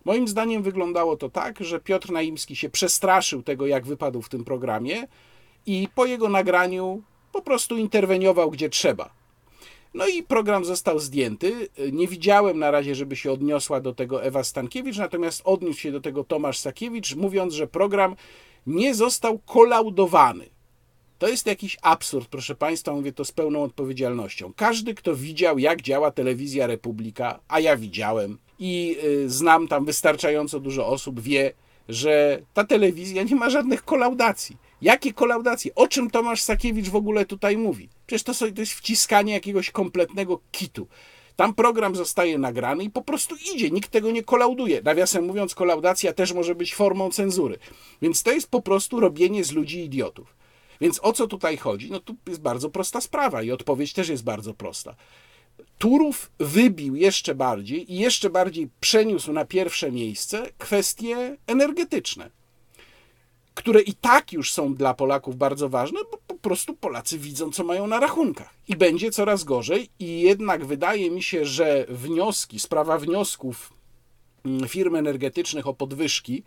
[0.06, 4.44] Moim zdaniem wyglądało to tak, że Piotr Naimski się przestraszył tego, jak wypadł w tym
[4.46, 5.08] programie
[5.66, 9.10] i po jego nagraniu po prostu interweniował gdzie trzeba.
[9.94, 11.70] No i program został zdjęty.
[11.92, 16.02] Nie widziałem na razie, żeby się odniosła do tego Ewa Stankiewicz, natomiast odniósł się do
[16.02, 18.16] tego Tomasz Sakiewicz, mówiąc, że program
[18.68, 20.50] nie został kolaudowany.
[21.20, 24.54] To jest jakiś absurd, proszę Państwa, mówię to z pełną odpowiedzialnością.
[24.56, 30.60] Każdy, kto widział, jak działa telewizja Republika, a ja widziałem i y, znam tam wystarczająco
[30.60, 31.54] dużo osób, wie,
[31.90, 34.58] że ta telewizja nie ma żadnych kolaudacji.
[34.82, 35.76] Jakie kolaudacje?
[35.76, 37.90] O czym Tomasz Sakiewicz w ogóle tutaj mówi?
[38.08, 40.88] Przecież to, to jest wciskanie jakiegoś kompletnego kitu.
[41.36, 44.82] Tam program zostaje nagrany i po prostu idzie, nikt tego nie kolauduje.
[44.82, 47.58] Nawiasem mówiąc, kolaudacja też może być formą cenzury.
[48.02, 50.39] Więc to jest po prostu robienie z ludzi idiotów.
[50.82, 51.92] Więc o co tutaj chodzi?
[51.92, 54.96] No tu jest bardzo prosta sprawa i odpowiedź też jest bardzo prosta.
[55.78, 62.30] Turów wybił jeszcze bardziej i jeszcze bardziej przeniósł na pierwsze miejsce kwestie energetyczne,
[63.54, 67.64] które i tak już są dla Polaków bardzo ważne, bo po prostu Polacy widzą, co
[67.64, 68.54] mają na rachunkach.
[68.68, 73.74] I będzie coraz gorzej, i jednak wydaje mi się, że wnioski, sprawa wniosków
[74.46, 76.44] mm, firm energetycznych o podwyżki,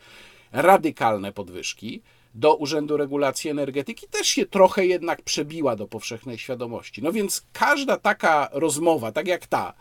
[0.53, 2.03] radykalne podwyżki,
[2.35, 7.03] do Urzędu Regulacji Energetyki też się trochę jednak przebiła do powszechnej świadomości.
[7.03, 9.75] No więc każda taka rozmowa, tak jak ta,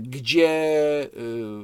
[0.00, 0.48] gdzie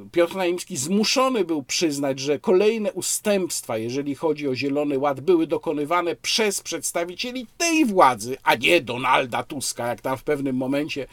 [0.05, 5.47] y, Piotr Naimski zmuszony był przyznać, że kolejne ustępstwa, jeżeli chodzi o Zielony Ład, były
[5.47, 11.07] dokonywane przez przedstawicieli tej władzy, a nie Donalda Tuska, jak tam w pewnym momencie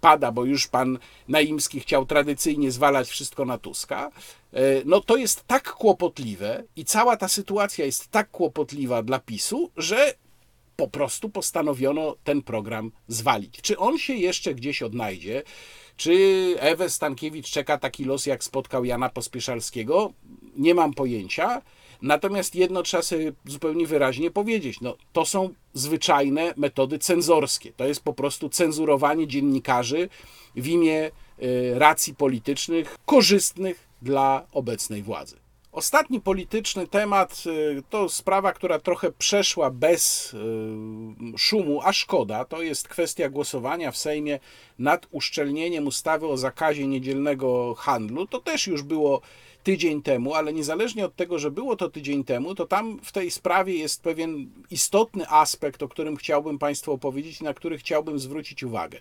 [0.00, 0.98] pada, bo już pan
[1.28, 4.10] Naimski chciał tradycyjnie zwalać wszystko na Tuska,
[4.52, 9.70] e, no to jest tak kłopotliwe i cała ta sytuacja jest tak kłopotliwa dla PiSu,
[9.76, 10.14] że
[10.76, 13.60] po prostu postanowiono ten program zwalić.
[13.62, 15.42] Czy on się jeszcze gdzieś odnajdzie?
[15.96, 20.12] Czy Ewę Stankiewicz czeka taki los, jak spotkał Jana Pospieszalskiego?
[20.56, 21.62] Nie mam pojęcia.
[22.02, 27.72] Natomiast jedno trzeba sobie zupełnie wyraźnie powiedzieć: no, to są zwyczajne metody cenzorskie.
[27.72, 30.08] To jest po prostu cenzurowanie dziennikarzy
[30.56, 31.10] w imię
[31.42, 35.45] y, racji politycznych korzystnych dla obecnej władzy.
[35.76, 42.44] Ostatni polityczny temat y, to sprawa, która trochę przeszła bez y, szumu, a szkoda.
[42.44, 44.38] To jest kwestia głosowania w Sejmie
[44.78, 48.26] nad uszczelnieniem ustawy o zakazie niedzielnego handlu.
[48.26, 49.20] To też już było
[49.62, 53.30] tydzień temu, ale niezależnie od tego, że było to tydzień temu, to tam w tej
[53.30, 58.62] sprawie jest pewien istotny aspekt, o którym chciałbym Państwu opowiedzieć i na który chciałbym zwrócić
[58.62, 59.00] uwagę.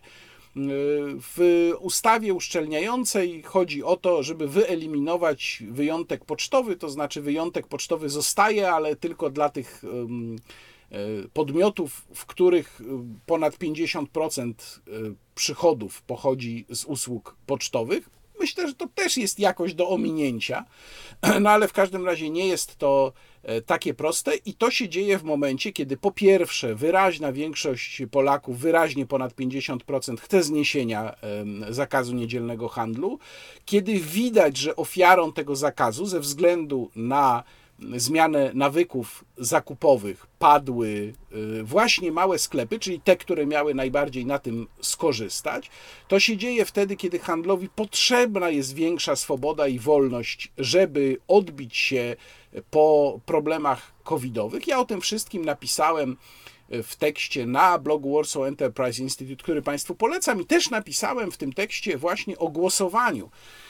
[1.35, 8.71] W ustawie uszczelniającej chodzi o to, żeby wyeliminować wyjątek pocztowy, to znaczy wyjątek pocztowy zostaje,
[8.71, 10.97] ale tylko dla tych e,
[11.33, 12.81] podmiotów, w których
[13.25, 14.81] ponad 50% e,
[15.35, 18.09] przychodów pochodzi z usług pocztowych.
[18.39, 20.65] Myślę, że to też jest jakoś do ominięcia,
[21.41, 23.13] no ale w każdym razie nie jest to
[23.43, 28.59] e, takie proste i to się dzieje w momencie, kiedy po pierwsze wyraźna większość Polaków,
[28.59, 31.15] wyraźnie ponad 50% chce zniesienia
[31.69, 33.19] zakazu niedzielnego handlu,
[33.65, 37.43] kiedy widać, że ofiarą tego zakazu ze względu na
[37.95, 41.13] zmianę nawyków zakupowych padły
[41.59, 45.69] y, właśnie małe sklepy, czyli te, które miały najbardziej na tym skorzystać.
[46.07, 52.15] To się dzieje wtedy, kiedy handlowi potrzebna jest większa swoboda i wolność, żeby odbić się
[52.71, 54.67] po problemach covidowych.
[54.67, 56.17] Ja o tym wszystkim napisałem
[56.69, 61.53] w tekście na blogu Warsaw Enterprise Institute, który Państwu polecam i też napisałem w tym
[61.53, 63.30] tekście właśnie o głosowaniu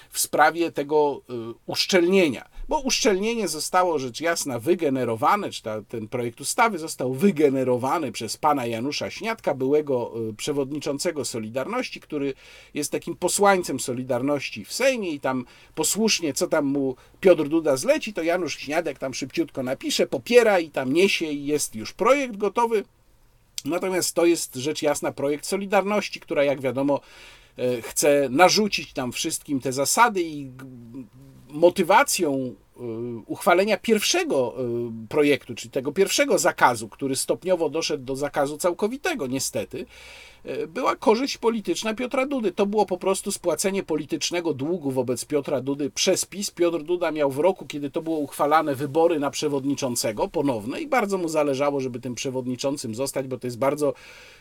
[0.10, 1.34] w sprawie tego y,
[1.66, 2.46] uszczelnienia.
[2.68, 8.66] Bo uszczelnienie zostało rzecz jasna wygenerowane, czy ta, ten projekt ustawy został wygenerowany przez pana
[8.66, 12.34] Janusza Śniadka, byłego y, przewodniczącego Solidarności, który
[12.74, 15.46] jest takim posłańcem Solidarności w Sejmie i tam
[15.76, 20.70] posłusznie, co tam mu Piotr Duda zleci, to Janusz Śniadek tam szybciutko napisze, popiera i
[20.70, 22.84] tam niesie i jest już projekt gotowy.
[23.66, 27.02] Natomiast to jest rzecz jasna projekt Solidarności, która jak wiadomo E,
[27.82, 30.52] chce narzucić tam wszystkim te zasady i
[31.50, 32.65] motywacją e,
[33.26, 39.86] uchwalenia pierwszego e, projektu, czyli tego pierwszego zakazu, który stopniowo doszedł do zakazu całkowitego, niestety,
[40.68, 42.52] była korzyść polityczna Piotra Dudy.
[42.52, 46.52] To było po prostu spłacenie politycznego długu wobec Piotra Dudy przez PiS.
[46.52, 51.18] Piotr Duda miał w roku, kiedy to było uchwalane, wybory na przewodniczącego ponowne i bardzo
[51.18, 53.94] mu zależało, żeby tym przewodniczącym zostać, bo to jest bardzo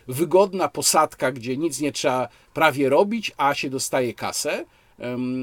[0.08, 4.64] wygodna posadka, gdzie nic nie trzeba prawie robić, a się dostaje kasę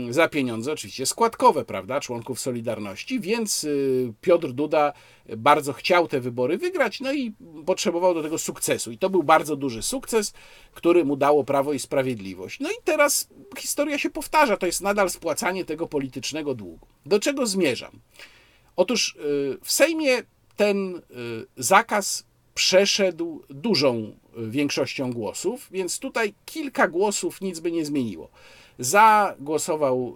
[0.09, 4.93] za pieniądze oczywiście składkowe, prawda, członków Solidarności, więc y, Piotr Duda
[5.37, 7.33] bardzo chciał te wybory wygrać, no i
[7.65, 8.91] potrzebował do tego sukcesu.
[8.91, 10.33] I to był bardzo duży sukces,
[10.73, 12.59] który mu dało Prawo i Sprawiedliwość.
[12.59, 16.87] No i teraz historia się powtarza, to jest nadal spłacanie tego politycznego długu.
[17.05, 17.99] Do czego zmierzam?
[18.75, 20.23] Otóż y, w Sejmie
[20.55, 21.01] ten y,
[21.57, 22.25] zakaz
[22.55, 28.29] przeszedł dużą większością głosów, więc tutaj kilka głosów nic by nie zmieniło.
[28.79, 30.15] Za głosował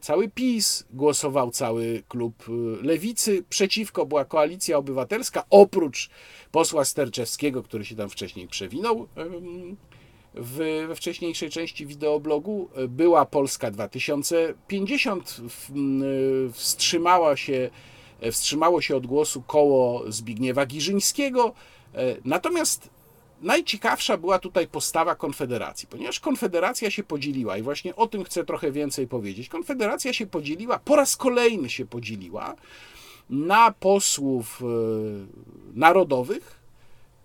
[0.00, 6.10] cały PiS, głosował cały klub y, Lewicy, przeciwko była koalicja obywatelska, oprócz
[6.52, 9.08] posła Sterczewskiego, który się tam wcześniej przewinął
[10.34, 12.68] w, we wcześniejszej części wideoblogu.
[12.88, 15.40] Była Polska 2050,
[16.48, 17.70] y, wstrzymała się,
[18.32, 21.52] wstrzymało się od głosu koło Zbigniewa Giżyńskiego,
[21.94, 22.90] e, natomiast
[23.42, 28.72] Najciekawsza była tutaj postawa Konfederacji, ponieważ Konfederacja się podzieliła i właśnie o tym chcę trochę
[28.72, 29.48] więcej powiedzieć.
[29.48, 32.54] Konfederacja się podzieliła, po raz kolejny się podzieliła
[33.30, 34.66] na posłów e,
[35.74, 36.60] narodowych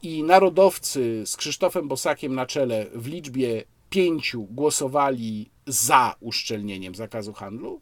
[0.04, 7.82] i narodowcy z Krzysztofem Bosakiem na czele w liczbie pięciu głosowali za uszczelnieniem zakazu handlu,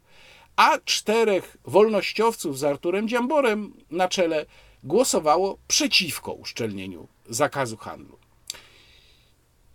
[0.56, 4.46] a czterech wolnościowców z Arturem Dziamborem na czele
[4.84, 8.25] głosowało przeciwko uszczelnieniu zakazu handlu.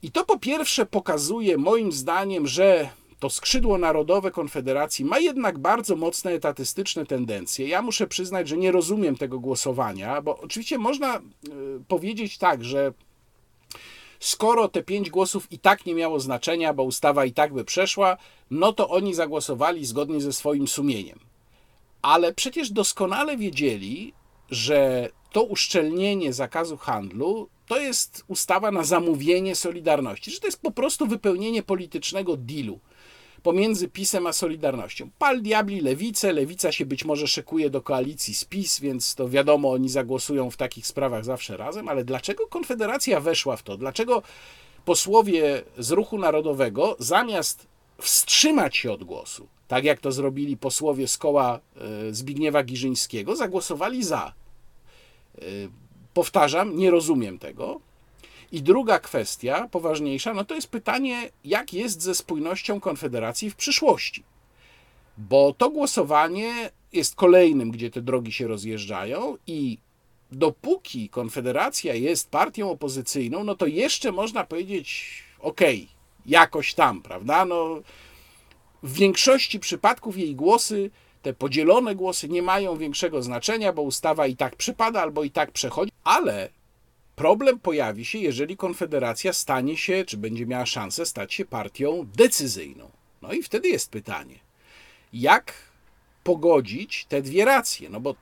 [0.04, 2.90] I to po pierwsze pokazuje moim zdaniem, że
[3.20, 7.68] to skrzydło narodowe Konfederacji ma jednak bardzo mocne etatystyczne tendencje.
[7.68, 11.22] Ja muszę przyznać, że nie rozumiem tego głosowania, bo oczywiście można y,
[11.88, 12.94] powiedzieć tak, że
[14.20, 18.18] skoro te pięć głosów i tak nie miało znaczenia, bo ustawa i tak by przeszła,
[18.52, 21.20] no to oni zagłosowali zgodnie ze swoim sumieniem.
[22.02, 24.14] Ale przecież doskonale wiedzieli,
[24.52, 30.72] że to uszczelnienie zakazu handlu to jest ustawa na zamówienie Solidarności, że to jest po
[30.72, 32.80] prostu wypełnienie politycznego dealu
[33.44, 35.10] pomiędzy PiSem a Solidarnością.
[35.20, 39.72] Pal diabli lewicę, lewica się być może szykuje do koalicji z PiS, więc to wiadomo,
[39.72, 43.78] oni zagłosują w takich sprawach zawsze razem, ale dlaczego Konfederacja weszła w to?
[43.78, 44.22] Dlaczego
[44.86, 51.18] posłowie z Ruchu Narodowego zamiast wstrzymać się od głosu, tak jak to zrobili posłowie z
[51.18, 51.60] koła
[52.10, 54.34] e, Zbigniewa Giżyńskiego, zagłosowali za.
[55.38, 55.42] E,
[56.14, 57.80] Powtarzam, nie rozumiem tego.
[58.52, 64.24] I druga kwestia, poważniejsza, no to jest pytanie, jak jest ze spójnością Konfederacji w przyszłości.
[65.18, 69.78] Bo to głosowanie jest kolejnym, gdzie te drogi się rozjeżdżają i
[70.32, 77.46] dopóki Konfederacja jest partią opozycyjną, no to jeszcze można powiedzieć, okej, okay, jakoś tam, prawda?
[77.46, 77.82] No,
[78.84, 80.92] w większości przypadków jej głosy
[81.22, 85.52] te podzielone głosy nie mają większego znaczenia, bo ustawa i tak przypada albo i tak
[85.52, 86.50] przechodzi, ale
[87.16, 92.90] problem pojawi się, jeżeli Konfederacja stanie się, czy będzie miała szansę stać się partią decyzyjną.
[93.22, 94.36] No i wtedy jest pytanie,
[95.14, 95.54] jak
[96.24, 97.90] pogodzić te dwie racje?
[97.90, 98.16] No bo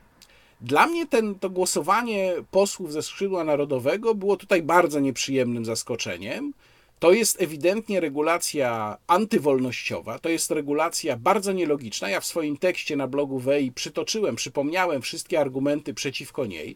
[0.61, 6.53] dla mnie ten, to głosowanie posłów ze skrzydła narodowego było tutaj bardzo nieprzyjemnym zaskoczeniem.
[6.99, 12.09] To jest ewidentnie regulacja antywolnościowa, to jest regulacja bardzo nielogiczna.
[12.09, 16.75] Ja w swoim tekście na blogu WEI przytoczyłem, przypomniałem wszystkie argumenty przeciwko niej.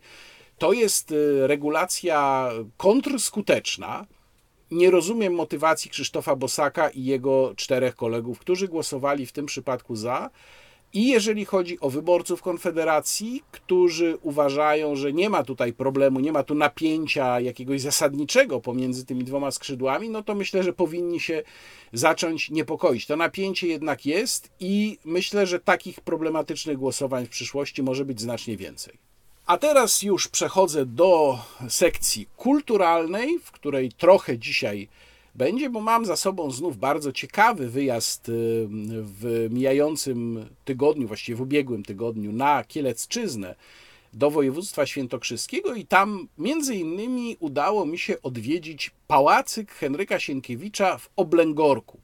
[0.58, 4.06] To jest y, regulacja kontrskuteczna.
[4.72, 10.30] Nie rozumiem motywacji Krzysztofa Bosaka i jego czterech kolegów, którzy głosowali w tym przypadku za.
[10.94, 16.44] I jeżeli chodzi o wyborców Konfederacji, którzy uważają, że nie ma tutaj problemu, nie ma
[16.44, 21.44] tu napięcia jakiegoś zasadniczego pomiędzy tymi dwoma skrzydłami, no to myślę, że powinni się
[21.94, 23.06] zacząć niepokoić.
[23.06, 28.58] To napięcie jednak jest i myślę, że takich problematycznych głosowań w przyszłości może być znacznie
[28.58, 28.98] więcej.
[29.46, 31.40] A teraz już przechodzę do
[31.70, 34.88] sekcji kulturalnej, w której trochę dzisiaj
[35.36, 38.34] będzie, bo mam za sobą znów bardzo ciekawy wyjazd y,
[39.02, 43.56] w mijającym tygodniu, właściwie w ubiegłym tygodniu na Kielecczyznę
[44.14, 51.10] do województwa świętokrzyskiego i tam między innymi udało mi się odwiedzić pałacyk Henryka Sienkiewicza w
[51.16, 52.03] Oblęgorku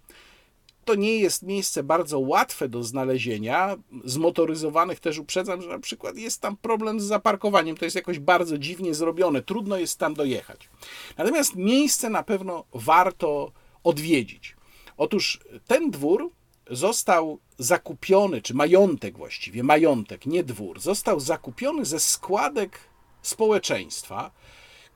[0.89, 3.77] to nie jest miejsce bardzo łatwe do znalezienia.
[4.05, 7.77] Zmotoryzowanych też uprzedzam, że na przykład jest tam problem z zaparkowaniem.
[7.77, 9.41] To jest jakoś bardzo dziwnie zrobione.
[9.41, 10.69] Trudno jest tam dojechać.
[11.17, 13.51] Natomiast miejsce na pewno warto
[13.83, 14.55] odwiedzić.
[14.97, 16.31] Otóż ten dwór
[16.71, 22.79] został zakupiony, czy majątek właściwie, majątek, nie dwór, został zakupiony ze składek
[23.21, 24.31] społeczeństwa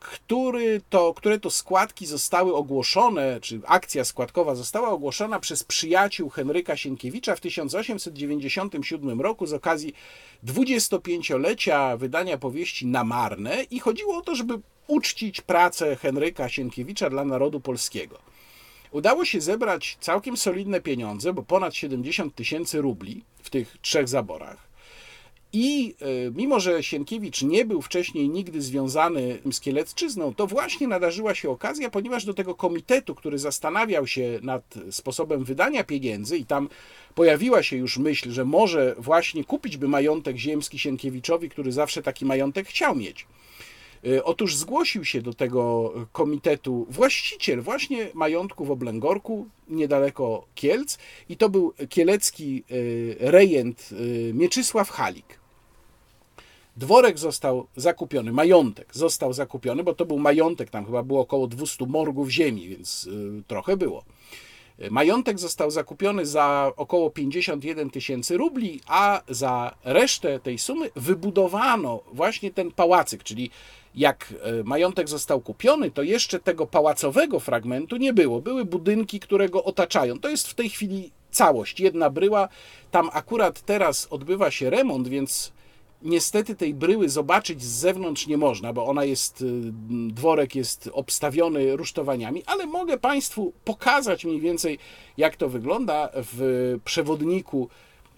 [0.03, 6.77] który to, które to składki zostały ogłoszone, czy akcja składkowa została ogłoszona przez przyjaciół Henryka
[6.77, 9.93] Sienkiewicza w 1897 roku z okazji
[10.45, 17.25] 25-lecia wydania powieści Na Marne i chodziło o to, żeby uczcić pracę Henryka Sienkiewicza dla
[17.25, 18.19] narodu polskiego.
[18.91, 24.72] Udało się zebrać całkiem solidne pieniądze, bo ponad 70 tysięcy rubli w tych trzech zaborach.
[25.55, 31.35] I e, mimo, że Sienkiewicz nie był wcześniej nigdy związany z Kielecczyzną, to właśnie nadarzyła
[31.35, 36.69] się okazja, ponieważ do tego komitetu, który zastanawiał się nad sposobem wydania pieniędzy i tam
[37.15, 42.25] pojawiła się już myśl, że może właśnie kupić by majątek ziemski Sienkiewiczowi, który zawsze taki
[42.25, 43.27] majątek chciał mieć.
[44.05, 50.97] E, otóż zgłosił się do tego komitetu właściciel właśnie majątku w Oblęgorku, niedaleko Kielc,
[51.29, 53.89] i to był kielecki e, rejent
[54.33, 55.42] Mieczysław Halik.
[56.77, 61.85] Dworek został zakupiony, majątek został zakupiony, bo to był majątek, tam chyba było około 200
[61.85, 64.03] morgów ziemi, więc y, trochę było.
[64.91, 72.51] Majątek został zakupiony za około 51 tysięcy rubli, a za resztę tej sumy wybudowano właśnie
[72.51, 73.49] ten pałacyk, czyli
[73.95, 78.41] jak y, majątek został kupiony, to jeszcze tego pałacowego fragmentu nie było.
[78.41, 80.19] Były budynki, które go otaczają.
[80.19, 82.49] To jest w tej chwili całość, jedna bryła.
[82.91, 85.52] Tam akurat teraz odbywa się remont, więc
[86.03, 89.45] Niestety tej bryły zobaczyć z zewnątrz nie można, bo ona jest, y,
[90.09, 94.79] dworek jest obstawiony rusztowaniami, ale mogę Państwu pokazać mniej więcej,
[95.17, 97.69] jak to wygląda w przewodniku.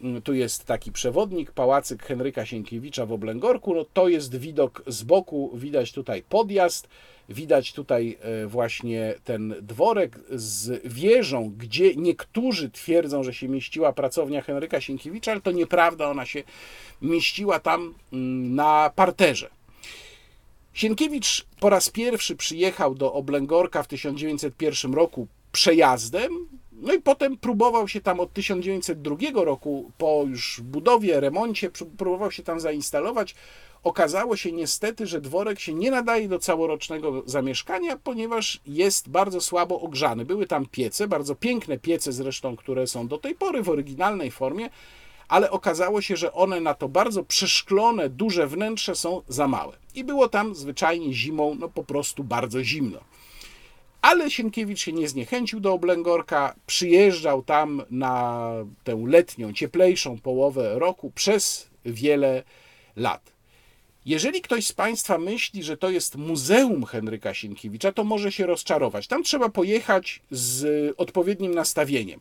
[0.03, 3.75] Y, tu jest taki przewodnik, pałacyk Henryka Sienkiewicza w Oblęgorku.
[3.75, 6.87] No, to jest widok z boku, widać tutaj podjazd.
[7.29, 14.41] Widać tutaj e, właśnie ten dworek z wieżą, gdzie niektórzy twierdzą, że się mieściła pracownia
[14.41, 16.43] Henryka Sienkiewicza, ale to nieprawda, ona się
[17.01, 19.49] mieściła tam mm, na parterze.
[20.73, 26.47] Sienkiewicz po raz pierwszy przyjechał do Oblęgorka w 1901 roku przejazdem,
[26.81, 32.43] no i potem próbował się tam od 1902 roku, po już budowie, remoncie, próbował się
[32.43, 33.35] tam zainstalować.
[33.83, 39.81] Okazało się niestety, że dworek się nie nadaje do całorocznego zamieszkania, ponieważ jest bardzo słabo
[39.81, 40.25] ogrzany.
[40.25, 44.69] Były tam piece, bardzo piękne piece zresztą, które są do tej pory w oryginalnej formie,
[45.27, 49.77] ale okazało się, że one na to bardzo przeszklone, duże wnętrze są za małe.
[49.95, 52.99] I było tam zwyczajnie zimą, no po prostu bardzo zimno.
[54.05, 58.49] Ale Sienkiewicz się nie zniechęcił do Oblęgorka, przyjeżdżał tam na
[58.83, 62.43] tę letnią, cieplejszą połowę roku przez wiele
[62.95, 63.31] lat.
[64.05, 69.07] Jeżeli ktoś z Państwa myśli, że to jest Muzeum Henryka Sienkiewicza, to może się rozczarować.
[69.07, 72.19] Tam trzeba pojechać z odpowiednim nastawieniem.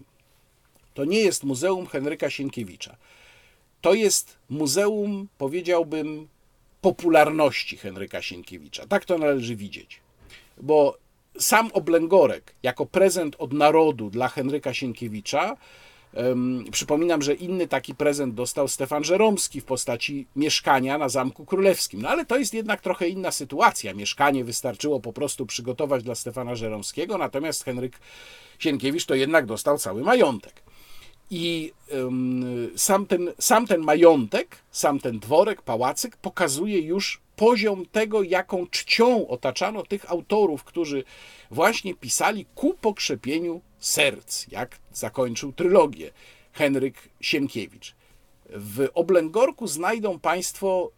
[0.95, 2.97] To nie jest Muzeum Henryka Sienkiewicza.
[3.81, 6.29] To jest muzeum, powiedziałbym,
[6.81, 8.87] popularności Henryka Sienkiewicza.
[8.87, 10.01] Tak to należy widzieć.
[10.61, 11.04] Bo
[11.39, 15.57] sam oblęgorek, jako prezent od narodu dla Henryka Sienkiewicza,
[16.71, 22.03] Przypominam, że inny taki prezent dostał Stefan Żeromski w postaci mieszkania na Zamku Królewskim.
[22.03, 23.95] No ale to jest jednak trochę inna sytuacja.
[23.95, 27.99] Mieszkanie wystarczyło po prostu przygotować dla Stefana Żeromskiego, natomiast Henryk
[28.59, 30.63] Sienkiewicz to jednak dostał cały majątek.
[31.31, 38.23] I um, sam, ten, sam ten majątek, sam ten dworek, pałacyk pokazuje już poziom tego,
[38.23, 41.05] jaką czcią otaczano tych autorów, którzy
[41.51, 46.11] właśnie pisali ku pokrzepieniu serc, jak zakończył trylogię
[46.53, 47.95] Henryk Sienkiewicz.
[48.51, 50.91] W Oblęgorku znajdą Państwo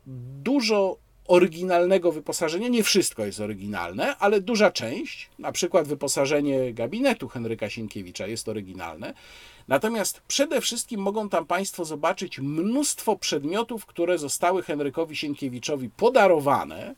[0.42, 0.96] dużo
[1.28, 2.68] oryginalnego wyposażenia.
[2.68, 9.14] Nie wszystko jest oryginalne, ale duża część, na przykład wyposażenie gabinetu Henryka Sienkiewicza jest oryginalne.
[9.68, 16.94] Natomiast przede wszystkim mogą tam Państwo zobaczyć mnóstwo przedmiotów, które zostały Henrykowi Sienkiewiczowi podarowane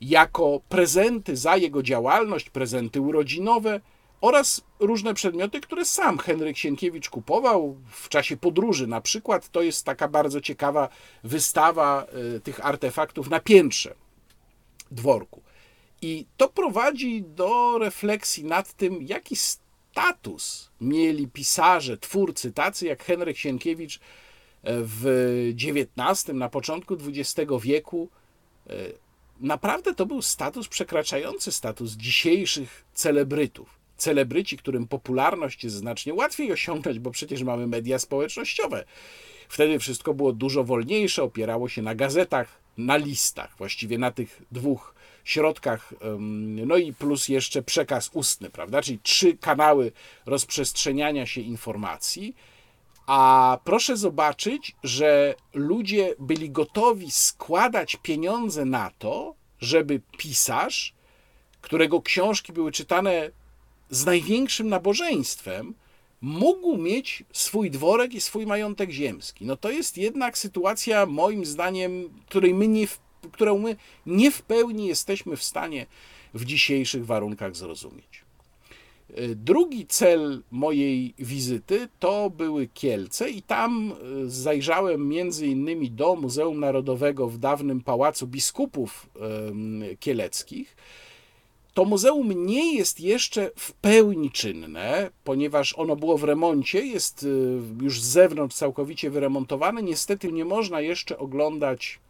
[0.00, 3.80] jako prezenty za jego działalność, prezenty urodzinowe
[4.20, 8.86] oraz różne przedmioty, które sam Henryk Sienkiewicz kupował w czasie podróży.
[8.86, 10.88] Na przykład to jest taka bardzo ciekawa
[11.24, 12.06] wystawa
[12.36, 13.94] y, tych artefaktów na piętrze
[14.90, 15.42] dworku.
[16.02, 19.36] I to prowadzi do refleksji nad tym, jaki
[19.94, 24.00] status mieli pisarze, twórcy, tacy jak Henryk Sienkiewicz e,
[24.64, 25.04] w
[25.50, 28.08] XIX, na początku XX wieku.
[28.70, 28.74] E,
[29.40, 33.78] naprawdę to był status przekraczający status dzisiejszych celebrytów.
[33.96, 38.84] Celebryci, którym popularność jest znacznie łatwiej osiągnąć, bo przecież mamy media społecznościowe.
[39.48, 44.93] Wtedy wszystko było dużo wolniejsze, opierało się na gazetach, na listach, właściwie na tych dwóch
[45.24, 45.94] środkach,
[46.66, 48.82] no i plus jeszcze przekaz ustny, prawda?
[48.82, 49.92] Czyli trzy kanały
[50.26, 52.36] rozprzestrzeniania się informacji.
[53.06, 60.94] A proszę zobaczyć, że ludzie byli gotowi składać pieniądze na to, żeby pisarz,
[61.60, 63.30] którego książki były czytane
[63.90, 65.74] z największym nabożeństwem,
[66.20, 69.46] mógł mieć swój dworek i swój majątek ziemski.
[69.46, 72.86] No to jest jednak sytuacja, moim zdaniem, której my nie,
[73.32, 75.86] którą my nie w pełni jesteśmy w stanie
[76.34, 78.24] w dzisiejszych warunkach zrozumieć.
[79.36, 86.60] Drugi cel mojej wizyty to były Kielce i tam e, zajrzałem między innymi do Muzeum
[86.60, 89.10] Narodowego w dawnym Pałacu Biskupów
[90.00, 90.76] Kieleckich.
[91.74, 97.84] To muzeum nie jest jeszcze w pełni czynne, ponieważ ono było w remoncie, jest e,
[97.84, 99.82] już z zewnątrz całkowicie wyremontowane.
[99.82, 102.00] Niestety nie można jeszcze oglądać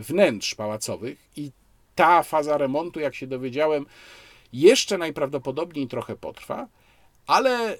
[0.00, 1.50] wnętrz pałacowych i
[1.94, 3.86] ta faza remontu, jak się dowiedziałem,
[4.52, 6.68] jeszcze najprawdopodobniej trochę potrwa,
[7.26, 7.78] ale y,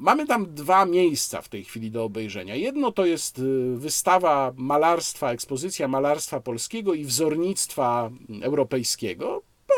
[0.00, 2.54] mamy tam dwa miejsca w tej chwili do obejrzenia.
[2.54, 8.10] Jedno to jest y, wystawa malarstwa, ekspozycja malarstwa polskiego i wzornictwa
[8.42, 9.42] europejskiego.
[9.68, 9.74] No,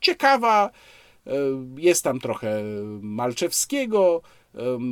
[0.00, 0.70] ciekawa,
[1.26, 1.30] y,
[1.76, 2.62] jest tam trochę
[3.00, 4.22] Malczewskiego,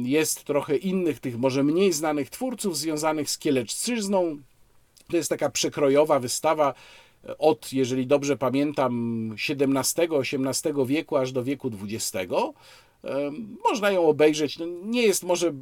[0.05, 4.39] jest trochę innych, tych może mniej znanych twórców związanych z Kieleczczyzną,
[5.11, 6.75] to jest taka przekrojowa wystawa
[7.39, 12.33] od, jeżeli dobrze pamiętam, XVII-XVIII wieku aż do wieku XX.
[13.65, 14.59] Można ją obejrzeć.
[14.59, 15.53] No, nie jest może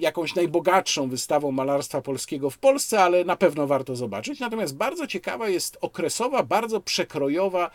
[0.00, 4.40] jakąś najbogatszą wystawą malarstwa polskiego w Polsce, ale na pewno warto zobaczyć.
[4.40, 7.70] Natomiast bardzo ciekawa jest okresowa, bardzo przekrojowa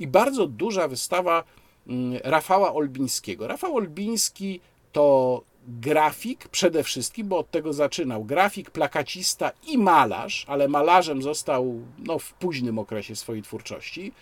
[0.00, 1.44] i bardzo duża wystawa
[1.86, 3.46] mm, Rafała Olbińskiego.
[3.46, 4.60] Rafał Olbiński
[4.92, 8.24] to grafik przede wszystkim, bo od tego zaczynał.
[8.24, 14.12] Grafik, plakacista i malarz, ale malarzem został no, w późnym okresie swojej twórczości,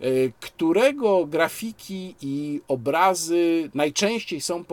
[0.00, 0.04] e,
[0.40, 4.64] którego grafiki i obrazy najczęściej są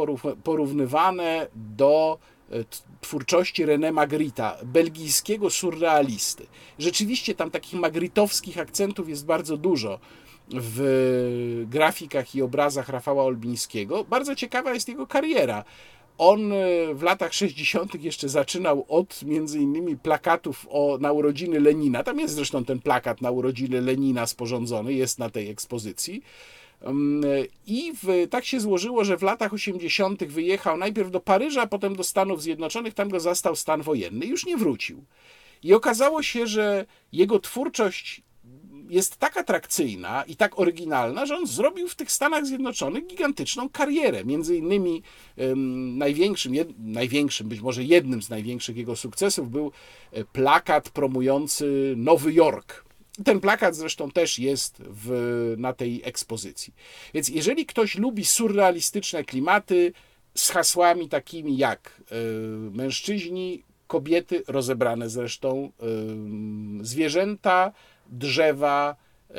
[0.43, 2.19] porównywane do
[2.51, 2.55] e,
[3.01, 6.45] twórczości René Magritta, belgijskiego surrealisty.
[6.79, 9.99] Rzeczywiście tam takich magritowskich akcentów jest bardzo dużo
[10.49, 14.03] w grafikach i obrazach Rafała Olbińskiego.
[14.03, 15.63] Bardzo ciekawa jest jego kariera.
[16.18, 16.55] On e,
[16.93, 18.03] w latach 60.
[18.03, 22.03] jeszcze zaczynał od między innymi plakatów o, na urodziny Lenina.
[22.03, 26.23] Tam jest zresztą ten plakat na urodziny Lenina sporządzony, jest na tej ekspozycji.
[26.81, 27.23] Mm,
[27.68, 30.23] I w, tak się złożyło, że w latach 80.
[30.23, 34.57] wyjechał najpierw do Paryża, potem do Stanów Zjednoczonych, tam go zastał stan wojenny już nie
[34.57, 35.03] wrócił.
[35.64, 38.22] I okazało się, że jego twórczość
[38.94, 44.26] jest tak atrakcyjna i tak oryginalna, że on zrobił w tych Stanach Zjednoczonych gigantyczną karierę.
[44.26, 45.02] Między innymi
[45.38, 49.72] um, największym, jed, największym, być może jednym z największych jego sukcesów był
[50.11, 52.86] e, plakat promujący Nowy Jork.
[53.26, 56.74] Ten plakat zresztą też jest w, na tej ekspozycji.
[57.14, 59.94] Więc jeżeli ktoś lubi surrealistyczne klimaty
[60.36, 62.15] z hasłami takimi jak y,
[62.72, 65.72] mężczyźni, kobiety, rozebrane zresztą,
[66.82, 67.72] zwierzęta,
[68.09, 68.95] drzewa,
[69.30, 69.34] e,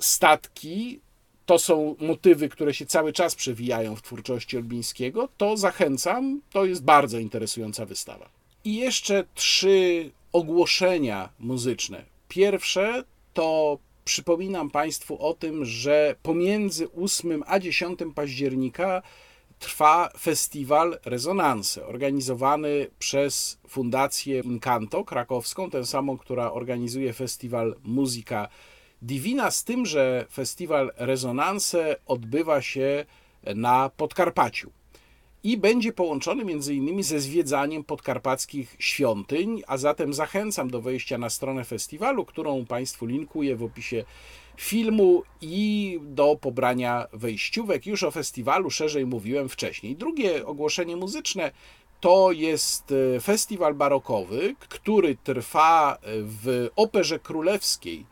[0.00, 1.00] statki,
[1.46, 6.40] to są motywy, które się cały czas przewijają w twórczości Olbińskiego, to zachęcam.
[6.50, 8.28] To jest bardzo interesująca wystawa.
[8.64, 12.04] I jeszcze trzy ogłoszenia muzyczne.
[12.28, 13.04] Pierwsze
[13.34, 19.02] to przypominam Państwu o tym, że pomiędzy 8 a 10 października
[19.62, 28.48] trwa festiwal Rezonanse, organizowany przez Fundację Incanto krakowską, tę samą, która organizuje festiwal Muzyka
[29.02, 33.06] Divina, z tym, że festiwal Rezonanse odbywa się
[33.54, 34.70] na Podkarpaciu
[35.44, 41.30] i będzie połączony między innymi ze zwiedzaniem podkarpackich świątyń, a zatem zachęcam do wejścia na
[41.30, 44.04] stronę festiwalu, którą Państwu linkuję w opisie
[44.56, 47.86] filmu i do pobrania wejściówek.
[47.86, 49.96] Już o festiwalu szerzej mówiłem wcześniej.
[49.96, 51.50] Drugie ogłoszenie muzyczne
[52.00, 58.06] to jest e, festiwal barokowy, który trwa w Operze Królewskiej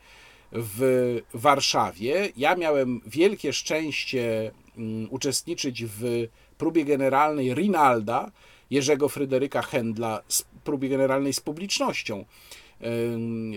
[0.51, 2.29] w Warszawie.
[2.37, 6.27] Ja miałem wielkie szczęście mm, uczestniczyć w
[6.57, 8.31] próbie generalnej Rinalda,
[8.69, 10.19] Jerzego Fryderyka Händla,
[10.63, 12.25] próbie generalnej z publicznością.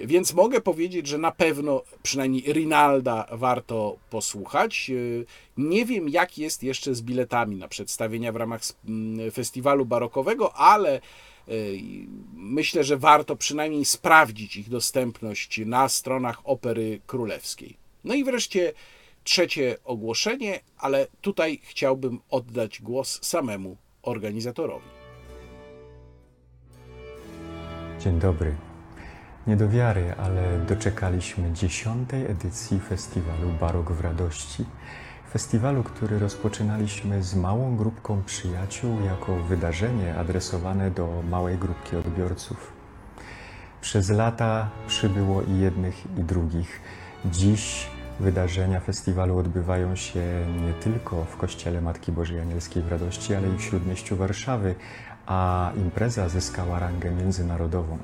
[0.04, 4.88] Więc mogę powiedzieć, że na pewno przynajmniej Rinalda warto posłuchać.
[4.88, 5.26] Yy,
[5.56, 11.00] nie wiem, jak jest jeszcze z biletami na przedstawienia w ramach mm, festiwalu barokowego, ale
[11.48, 11.54] yy,
[12.34, 17.76] myślę, że warto przynajmniej sprawdzić ich dostępność na stronach Opery Królewskiej.
[18.04, 18.72] No i wreszcie
[19.24, 24.86] trzecie ogłoszenie, ale tutaj chciałbym oddać głos samemu organizatorowi.
[28.00, 28.56] Dzień dobry.
[29.46, 34.64] Nie do wiary, ale doczekaliśmy dziesiątej edycji festiwalu Barok w Radości.
[35.32, 42.72] Festiwalu, który rozpoczynaliśmy z małą grupką przyjaciół jako wydarzenie adresowane do małej grupki odbiorców.
[43.80, 46.80] Przez lata przybyło i jednych, i drugich.
[47.24, 47.86] Dziś
[48.20, 53.56] wydarzenia festiwalu odbywają się nie tylko w Kościele Matki Bożej Anielskiej w Radości, ale i
[53.56, 54.74] w Śródmieściu Warszawy,
[55.26, 57.98] a impreza zyskała rangę międzynarodową.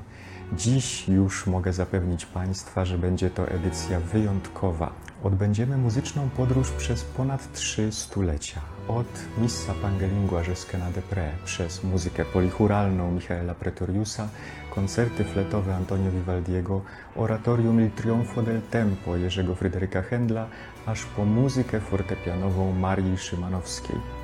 [0.57, 4.93] Dziś już mogę zapewnić Państwa, że będzie to edycja wyjątkowa.
[5.23, 8.61] Odbędziemy muzyczną podróż przez ponad trzy stulecia.
[8.89, 9.07] Od
[9.39, 14.29] Missa Pangelingua Żeskena de Pre, przez muzykę polichuralną Michaela Pretoriusa,
[14.75, 16.83] koncerty fletowe Antonio Vivaldiego,
[17.17, 20.47] oratorium Il Trionfo del Tempo Jerzego Fryderyka Händla,
[20.87, 24.20] aż po muzykę fortepianową Marii Szymanowskiej.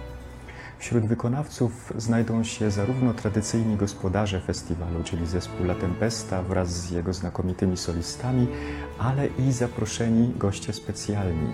[0.78, 7.12] Wśród wykonawców znajdą się zarówno tradycyjni gospodarze festiwalu, czyli zespół La Tempesta wraz z jego
[7.12, 8.48] znakomitymi solistami,
[8.98, 11.52] ale i zaproszeni goście specjalni.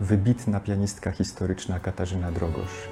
[0.00, 2.88] Wybitna pianistka historyczna Katarzyna Drogosz,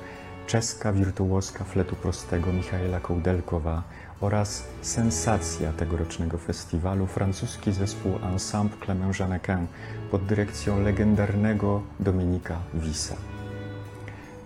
[0.46, 3.82] czeska wirtuoska fletu prostego Michaela Kołdelkowa
[4.20, 9.66] oraz sensacja tegorocznego festiwalu francuski zespół Ensemble Clement Janequin
[10.10, 13.39] pod dyrekcją legendarnego Dominika Wisa.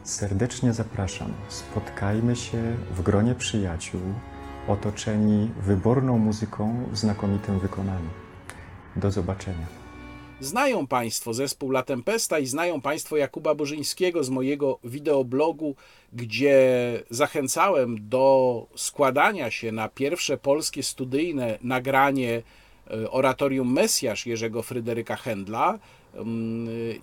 [0.04, 1.32] Serdecznie zapraszam.
[1.48, 4.00] Spotkajmy się w gronie przyjaciół,
[4.68, 8.08] otoczeni wyborną muzyką w znakomitym wykonaniu.
[8.96, 9.66] Do zobaczenia.
[10.40, 15.74] Znają Państwo zespół La Tempesta i znają Państwo Jakuba Burzyńskiego z mojego wideoblogu,
[16.12, 16.58] gdzie
[17.10, 22.42] zachęcałem do składania się na pierwsze polskie studyjne nagranie
[22.90, 25.78] e, oratorium Mesjasz Jerzego Fryderyka Händla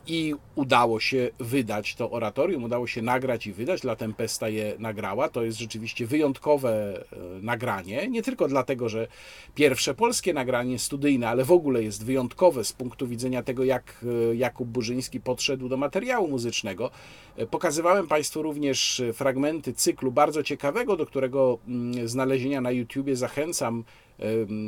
[0.07, 3.83] i udało się wydać to oratorium, udało się nagrać i wydać.
[3.83, 5.29] La Tempesta je nagrała.
[5.29, 8.07] To jest rzeczywiście wyjątkowe e, nagranie.
[8.07, 9.07] Nie tylko dlatego, że
[9.55, 14.35] pierwsze polskie nagranie studyjne, ale w ogóle jest wyjątkowe z punktu widzenia tego, jak e,
[14.35, 16.91] Jakub Burzyński podszedł do materiału muzycznego.
[17.35, 23.83] E, pokazywałem Państwu również fragmenty cyklu bardzo ciekawego, do którego mm, znalezienia na YouTubie zachęcam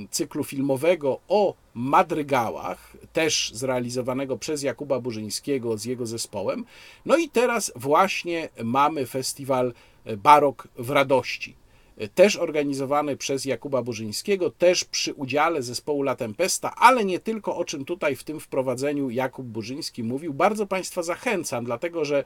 [0.09, 6.65] cyklu filmowego o madrygałach, też zrealizowanego przez Jakuba Burzyńskiego z jego zespołem.
[7.05, 9.73] No i teraz właśnie mamy festiwal
[10.05, 11.62] e, Barok w Radości.
[11.97, 17.57] E, też organizowany przez Jakuba Burzyńskiego, też przy udziale zespołu La Tempesta, ale nie tylko,
[17.57, 20.33] o czym tutaj w tym wprowadzeniu Jakub Burzyński mówił.
[20.33, 22.23] Bardzo Państwa zachęcam, dlatego że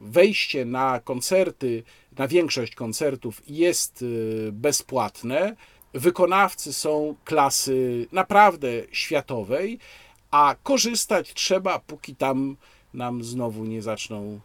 [0.00, 1.82] wejście na koncerty
[2.18, 5.56] na większość koncertów jest y, bezpłatne.
[5.94, 9.78] Wykonawcy są klasy naprawdę światowej,
[10.30, 12.56] a korzystać trzeba, póki tam
[12.94, 14.40] nam znowu nie zaczną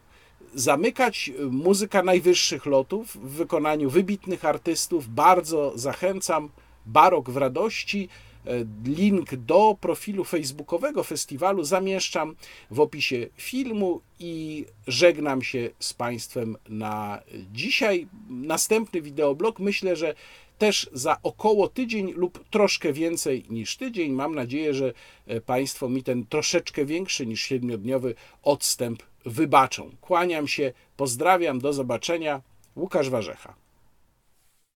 [0.56, 1.32] zamykać.
[1.52, 5.07] Muzyka najwyższych lotów w wykonaniu wybitnych artystów.
[5.07, 6.49] Bardzo zachęcam.
[6.86, 8.10] Barok w radości.
[8.48, 12.36] E, link do profilu facebookowego festiwalu zamieszczam
[12.72, 17.22] w opisie filmu i żegnam się z Państwem na
[17.52, 18.07] dzisiaj.
[18.30, 20.15] Następny wideoblog myślę, że
[20.57, 24.11] też za około tydzień lub troszkę więcej niż tydzień.
[24.11, 24.94] Mam nadzieję, że
[25.27, 29.91] e, Państwo mi ten troszeczkę większy niż siedmiodniowy odstęp wybaczą.
[30.02, 32.41] Kłaniam się, pozdrawiam, do zobaczenia.
[32.76, 33.64] Łukasz Warzecha.